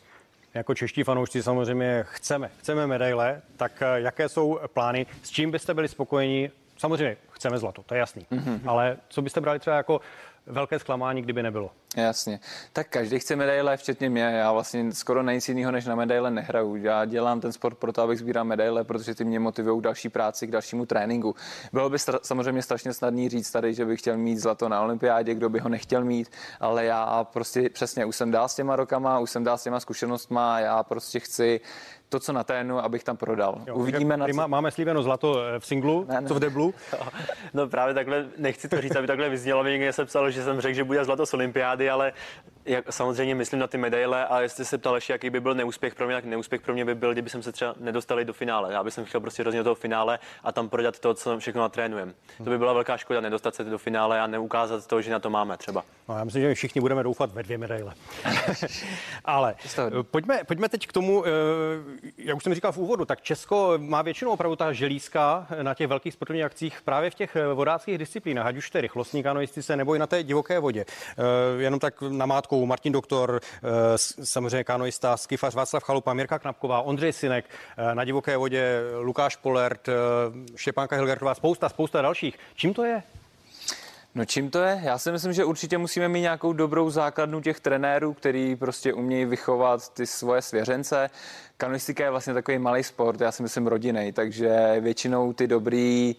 jako 0.56 0.76
čeští 0.76 1.04
fanoušci 1.04 1.44
samozřejmě 1.44 2.04
chceme, 2.08 2.50
chceme 2.60 2.88
medaile, 2.88 3.41
tak 3.58 3.82
eh, 3.82 4.02
jaké 4.02 4.30
jsou 4.30 4.60
plány, 4.74 5.06
s 5.24 5.30
čím 5.30 5.52
byste 5.52 5.74
byli 5.74 5.88
spokojeni? 5.88 6.52
Samozřejmě 6.78 7.18
chceme 7.32 7.58
zlato, 7.58 7.84
to 7.84 7.94
je 7.94 8.00
jasný, 8.00 8.26
mm-hmm. 8.32 8.60
ale 8.65 8.98
co 9.10 9.22
byste 9.22 9.41
brali 9.41 9.60
třeba 9.60 9.76
jako 9.78 10.02
velké 10.47 10.79
zklamání, 10.79 11.21
kdyby 11.21 11.43
nebylo? 11.43 11.71
Jasně. 11.97 12.39
Tak 12.73 12.88
každý 12.89 13.19
chce 13.19 13.36
medaile, 13.36 13.77
včetně 13.77 14.10
mě. 14.10 14.21
Já 14.21 14.51
vlastně 14.51 14.91
skoro 14.91 15.23
na 15.23 15.34
nic 15.34 15.49
jiného 15.49 15.71
než 15.71 15.86
na 15.86 15.95
medaile 15.95 16.31
nehraju. 16.31 16.75
Já 16.75 17.05
dělám 17.05 17.41
ten 17.41 17.51
sport 17.51 17.77
proto, 17.77 18.01
abych 18.01 18.19
sbíral 18.19 18.45
medaile, 18.45 18.84
protože 18.84 19.15
ty 19.15 19.23
mě 19.23 19.39
motivují 19.39 19.79
k 19.79 19.84
další 19.84 20.10
práci, 20.10 20.47
k 20.47 20.51
dalšímu 20.51 20.86
tréninku. 20.86 21.36
Bylo 21.73 21.89
by 21.89 21.97
stra- 21.97 22.19
samozřejmě 22.23 22.62
strašně 22.62 22.93
snadný 22.93 23.29
říct 23.29 23.51
tady, 23.51 23.73
že 23.73 23.86
bych 23.86 23.99
chtěl 23.99 24.17
mít 24.17 24.38
zlato 24.38 24.69
na 24.69 24.81
olympiádě, 24.81 25.34
kdo 25.34 25.49
by 25.49 25.60
ho 25.60 25.69
nechtěl 25.69 26.03
mít, 26.05 26.31
ale 26.60 26.86
já 26.86 27.23
prostě 27.23 27.69
přesně 27.69 28.05
už 28.05 28.15
jsem 28.15 28.31
dál 28.31 28.49
s 28.49 28.55
těma 28.55 28.75
rokama, 28.75 29.19
už 29.19 29.29
jsem 29.29 29.43
dál 29.43 29.58
s 29.58 29.63
těma 29.63 29.79
zkušenostma, 29.79 30.60
já 30.60 30.84
prostě 30.84 31.19
chci 31.19 31.62
to, 32.10 32.20
co 32.20 32.34
naténu, 32.34 32.80
abych 32.80 33.04
tam 33.04 33.18
prodal. 33.18 33.62
Jo, 33.68 33.76
Uvidíme 33.76 34.18
na 34.18 34.28
co... 34.28 34.48
Máme 34.48 34.72
slíbeno 34.72 35.04
zlato 35.04 35.41
eh, 35.41 35.60
v 35.60 35.65
singlu, 35.65 36.06
ne, 36.10 36.22
ne. 36.22 36.28
co 36.28 36.34
v 36.34 36.39
deblu? 36.39 36.74
No 37.54 37.68
právě 37.68 37.94
takhle, 37.94 38.26
nechci 38.38 38.70
to 38.70 38.82
říct, 38.82 38.96
aby 38.96 39.08
takhle 39.08 39.30
vyznělo, 39.30 39.63
mě 39.63 39.72
někde 39.72 39.94
se 39.94 40.06
psalo, 40.06 40.32
že 40.32 40.44
jsem 40.44 40.62
řekl, 40.62 40.76
že 40.76 40.84
bude 40.84 41.06
zlato 41.06 41.26
z 41.26 41.34
olympiády, 41.34 41.89
ale 41.89 42.13
jak, 42.65 42.94
samozřejmě 42.94 43.36
myslím 43.36 43.60
na 43.60 43.68
ty 43.68 43.78
medaile 43.78 44.28
a 44.28 44.41
jestli 44.41 44.65
se 44.65 44.78
ptal 44.78 44.96
ještě, 44.96 45.13
jaký 45.13 45.30
by 45.30 45.39
byl 45.39 45.56
neúspěch 45.56 45.96
pro 45.96 46.06
mě, 46.06 46.15
tak 46.15 46.26
neúspěch 46.26 46.62
pro 46.62 46.74
mě 46.74 46.86
by 46.86 46.96
byl, 46.96 47.13
kdyby 47.13 47.30
jsem 47.30 47.44
se 47.44 47.52
třeba 47.52 47.76
nedostali 47.80 48.26
do 48.26 48.34
finále. 48.34 48.74
Já 48.74 48.84
bych 48.84 48.94
chtěl 49.04 49.22
prostě 49.22 49.44
rozdělit 49.44 49.63
do 49.63 49.63
toho 49.63 49.76
finále 49.76 50.20
a 50.44 50.52
tam 50.52 50.70
prodat 50.70 51.00
to, 51.00 51.13
co 51.13 51.39
všechno 51.39 51.62
natrénujeme. 51.62 52.13
To 52.38 52.50
by 52.50 52.58
byla 52.58 52.74
velká 52.74 52.98
škoda 52.98 53.22
nedostat 53.22 53.56
se 53.56 53.63
do 53.63 53.78
finále 53.78 54.22
a 54.22 54.28
neukázat 54.28 54.88
to, 54.88 55.02
že 55.02 55.12
na 55.12 55.20
to 55.20 55.30
máme 55.30 55.58
třeba. 55.58 55.84
No, 56.10 56.18
já 56.18 56.24
myslím, 56.24 56.44
že 56.44 56.54
všichni 56.54 56.82
budeme 56.82 57.04
doufat 57.04 57.32
ve 57.32 57.44
dvě 57.44 57.58
medaile. 57.58 57.94
Ale 59.26 59.56
pojďme, 60.02 60.44
pojďme 60.44 60.70
teď 60.70 60.88
k 60.88 60.94
tomu, 60.94 61.24
eh, 61.26 61.30
jak 62.17 62.38
už 62.38 62.43
jsem 62.43 62.53
říkal 62.53 62.71
v 62.71 62.77
úvodu, 62.77 63.05
tak 63.05 63.21
Česko 63.21 63.73
má 63.77 64.01
většinou 64.01 64.31
opravdu 64.31 64.55
ta 64.55 64.73
želízka 64.73 65.47
na 65.62 65.73
těch 65.73 65.88
velkých 65.88 66.13
sportovních 66.13 66.45
akcích 66.45 66.81
právě 66.81 67.10
v 67.10 67.15
těch 67.15 67.36
eh, 67.36 67.53
vodáckých 67.53 67.97
disciplínách, 67.97 68.45
ať 68.45 68.58
už 68.58 68.69
ty 68.69 68.81
rychlostní 68.81 69.23
kanoistice 69.23 69.75
nebo 69.75 69.95
i 69.95 69.99
na 69.99 70.08
té 70.08 70.23
divoké 70.23 70.60
vodě. 70.60 70.86
Eh, 70.89 71.62
jenom 71.62 71.79
tak 71.79 72.01
namátkou 72.01 72.65
Martin 72.65 72.93
Doktor, 72.93 73.39
samozřejmě 74.23 74.63
kanoista, 74.63 75.17
skifař 75.17 75.55
Václav 75.55 75.84
Chalupa, 75.84 76.13
Mirka 76.13 76.39
Knapková, 76.39 76.81
Ondřej 76.81 77.13
Sinek, 77.13 77.45
na 77.93 78.03
divoké 78.03 78.38
vodě 78.38 78.81
Lukáš 78.99 79.36
Polert, 79.36 79.89
Štěpánka 80.55 80.95
Hilgertová, 80.95 81.36
spousta, 81.36 81.69
spousta 81.69 82.01
dalších. 82.01 82.39
Čím 82.55 82.73
to 82.73 82.84
je? 82.84 83.03
No 84.15 84.25
čím 84.25 84.49
to 84.49 84.60
je? 84.60 84.82
Já 84.84 84.97
si 84.97 85.12
myslím, 85.12 85.34
že 85.34 85.45
určitě 85.45 85.78
musíme 85.78 86.10
mít 86.10 86.21
nějakou 86.21 86.54
dobrou 86.54 86.89
základnu 86.89 87.41
těch 87.41 87.60
trenérů, 87.60 88.13
který 88.13 88.56
prostě 88.56 88.93
umějí 88.93 89.25
vychovat 89.25 89.93
ty 89.93 90.06
svoje 90.06 90.41
svěřence. 90.41 91.10
Kanoistika 91.58 92.04
je 92.04 92.10
vlastně 92.10 92.34
takový 92.34 92.58
malý 92.58 92.84
sport, 92.84 93.21
já 93.21 93.32
si 93.32 93.43
myslím 93.43 93.67
rodinej, 93.67 94.12
takže 94.12 94.75
většinou 94.80 95.34
ty 95.34 95.47
dobrý 95.47 96.15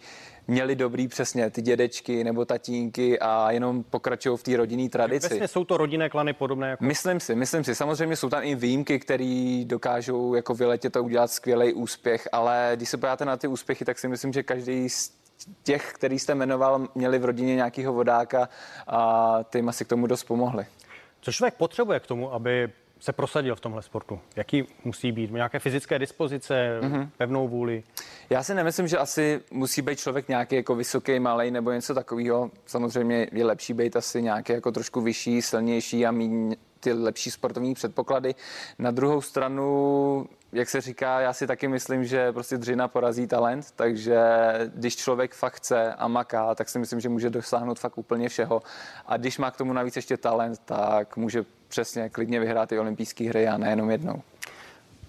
měli 0.48 0.76
dobrý 0.76 1.09
přesně 1.09 1.50
ty 1.50 1.62
dědečky 1.62 2.24
nebo 2.24 2.44
tatínky 2.44 3.18
a 3.18 3.50
jenom 3.50 3.82
pokračují 3.82 4.38
v 4.38 4.42
té 4.42 4.56
rodinné 4.56 4.88
tradici. 4.88 5.28
Vlastně 5.28 5.48
jsou 5.48 5.64
to 5.64 5.76
rodinné 5.76 6.09
klany 6.09 6.32
podobné 6.32 6.70
jako... 6.70 6.85
Myslím 6.85 7.20
si, 7.20 7.35
myslím 7.35 7.64
si. 7.64 7.74
Samozřejmě 7.74 8.16
jsou 8.16 8.28
tam 8.28 8.42
i 8.44 8.54
výjimky, 8.54 8.98
které 8.98 9.62
dokážou 9.66 10.35
jako 10.35 10.54
vyletět 10.54 10.96
a 10.96 11.00
udělat 11.00 11.30
skvělý 11.30 11.72
úspěch, 11.72 12.28
ale 12.32 12.72
když 12.76 12.88
se 12.88 12.96
podíváte 12.96 13.24
na 13.24 13.37
ty 13.37 13.46
úspěchy, 13.46 13.85
tak 13.85 13.98
si 13.98 14.09
myslím, 14.09 14.32
že 14.32 14.42
každý 14.42 14.88
z 14.88 15.12
těch, 15.62 15.92
který 15.92 16.18
jste 16.18 16.35
jmenoval, 16.35 16.88
měli 16.94 17.18
v 17.18 17.25
rodině 17.25 17.55
nějakého 17.57 17.92
vodáka 17.92 18.49
a 18.87 19.38
ty 19.44 19.59
jim 19.59 19.68
asi 19.68 19.85
k 19.85 19.88
tomu 19.88 20.07
dost 20.07 20.25
pomohli. 20.25 20.66
Co 21.20 21.33
člověk 21.33 21.55
potřebuje 21.55 22.01
k 22.01 22.07
tomu, 22.07 22.33
aby 22.33 22.68
se 23.01 23.12
prosadil 23.12 23.57
v 23.57 23.61
tomhle 23.61 23.83
sportu? 23.83 24.20
Jaký 24.37 24.64
musí 24.85 25.12
být? 25.12 25.31
Nějaké 25.31 25.59
fyzické 25.59 25.99
dispozice, 25.99 26.81
mm-hmm. 26.83 27.09
pevnou 27.16 27.49
vůli? 27.49 27.83
Já 28.31 28.42
si 28.42 28.55
nemyslím, 28.55 28.88
že 28.88 28.99
asi 28.99 29.40
musí 29.51 29.83
být 29.83 29.99
člověk 29.99 30.29
nějaký 30.29 30.57
jako 30.57 30.75
vysoký, 30.75 31.20
malý 31.20 31.51
nebo 31.51 31.72
něco 31.72 31.94
takového. 31.94 32.51
Samozřejmě 32.66 33.29
je 33.33 33.44
lepší 33.44 33.72
být 33.72 33.96
asi 33.96 34.22
nějaký 34.22 34.53
jako 34.53 34.72
trošku 34.72 35.01
vyšší, 35.01 35.42
silnější 35.42 36.07
a 36.07 36.11
mít 36.11 36.59
ty 36.81 36.92
lepší 36.92 37.31
sportovní 37.31 37.75
předpoklady. 37.75 38.35
Na 38.79 38.90
druhou 38.90 39.20
stranu, 39.20 40.27
jak 40.52 40.68
se 40.68 40.80
říká, 40.80 41.20
já 41.20 41.32
si 41.32 41.46
taky 41.46 41.68
myslím, 41.68 42.04
že 42.04 42.32
prostě 42.32 42.56
dřina 42.56 42.88
porazí 42.88 43.26
talent, 43.26 43.70
takže 43.76 44.18
když 44.74 44.96
člověk 44.96 45.35
fakt 45.35 45.54
chce 45.54 45.94
a 45.94 46.09
maká, 46.09 46.54
tak 46.54 46.68
si 46.68 46.78
myslím, 46.78 47.00
že 47.00 47.09
může 47.09 47.30
dosáhnout 47.30 47.78
fakt 47.78 47.98
úplně 47.98 48.28
všeho. 48.28 48.62
A 49.06 49.16
když 49.16 49.38
má 49.38 49.50
k 49.50 49.56
tomu 49.56 49.72
navíc 49.72 49.96
ještě 49.96 50.16
talent, 50.16 50.61
tak 50.64 51.16
může 51.16 51.44
přesně 51.68 52.09
klidně 52.09 52.40
vyhrát 52.40 52.72
i 52.72 52.78
olympijské 52.78 53.28
hry 53.28 53.48
a 53.48 53.59
nejenom 53.59 53.90
jednou. 53.90 54.22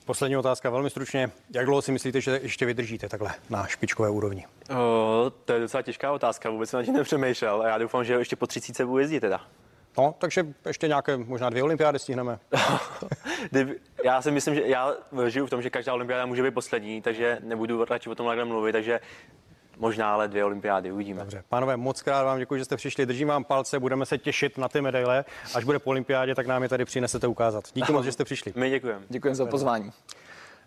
Poslední 0.05 0.37
otázka, 0.37 0.69
velmi 0.69 0.89
stručně. 0.89 1.31
Jak 1.53 1.65
dlouho 1.65 1.81
si 1.81 1.91
myslíte, 1.91 2.21
že 2.21 2.39
ještě 2.43 2.65
vydržíte 2.65 3.09
takhle 3.09 3.33
na 3.49 3.67
špičkové 3.67 4.09
úrovni? 4.09 4.45
O, 4.77 5.31
to 5.45 5.53
je 5.53 5.59
docela 5.59 5.81
těžká 5.81 6.11
otázka, 6.11 6.49
vůbec 6.49 6.69
jsem 6.69 6.79
na 6.79 6.85
tím 6.85 6.93
nepřemýšlel. 6.93 7.61
A 7.61 7.67
já 7.67 7.77
doufám, 7.77 8.03
že 8.03 8.13
ještě 8.13 8.35
po 8.35 8.47
30 8.47 8.85
budu 8.85 8.99
jezdit 8.99 9.19
teda. 9.19 9.41
No, 9.97 10.15
takže 10.17 10.47
ještě 10.67 10.87
nějaké, 10.87 11.17
možná 11.17 11.49
dvě 11.49 11.63
olympiády 11.63 11.99
stihneme. 11.99 12.39
já 14.03 14.21
si 14.21 14.31
myslím, 14.31 14.55
že 14.55 14.61
já 14.65 14.93
žiju 15.27 15.45
v 15.45 15.49
tom, 15.49 15.61
že 15.61 15.69
každá 15.69 15.93
olympiáda 15.93 16.25
může 16.25 16.43
být 16.43 16.53
poslední, 16.53 17.01
takže 17.01 17.37
nebudu 17.43 17.85
radši 17.85 18.09
o 18.09 18.15
tom 18.15 18.27
takhle 18.27 18.45
mluvit, 18.45 18.71
takže 18.71 18.99
možná 19.77 20.13
ale 20.13 20.27
dvě 20.27 20.45
olympiády, 20.45 20.91
uvidíme. 20.91 21.19
Dobře, 21.19 21.43
pánové, 21.49 21.77
moc 21.77 22.01
krát 22.01 22.23
vám 22.23 22.39
děkuji, 22.39 22.57
že 22.57 22.65
jste 22.65 22.77
přišli, 22.77 23.05
držím 23.05 23.27
vám 23.27 23.43
palce, 23.43 23.79
budeme 23.79 24.05
se 24.05 24.17
těšit 24.17 24.57
na 24.57 24.69
ty 24.69 24.81
medaile. 24.81 25.25
Až 25.53 25.63
bude 25.63 25.79
po 25.79 25.89
olympiádě, 25.89 26.35
tak 26.35 26.47
nám 26.47 26.63
je 26.63 26.69
tady 26.69 26.85
přinesete 26.85 27.27
ukázat. 27.27 27.63
Díky 27.73 27.91
moc, 27.91 28.05
že 28.05 28.11
jste 28.11 28.25
přišli. 28.25 28.53
My 28.55 28.69
děkujeme. 28.69 29.01
Děkujeme 29.09 29.35
za 29.35 29.45
pozvání. 29.45 29.91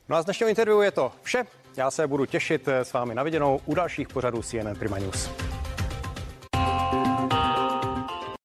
No 0.09 0.16
a 0.16 0.23
z 0.23 0.25
dnešního 0.25 0.49
interview 0.49 0.83
je 0.83 0.90
to 0.90 1.12
vše. 1.23 1.45
Já 1.77 1.90
se 1.90 2.07
budu 2.07 2.27
těšit 2.27 2.69
s 2.69 2.93
vámi 2.93 3.14
na 3.14 3.23
viděnou 3.23 3.61
u 3.66 3.75
dalších 3.75 4.09
pořadů 4.09 4.43
CNN 4.43 4.75
Prima 4.79 4.99
News. 4.99 5.49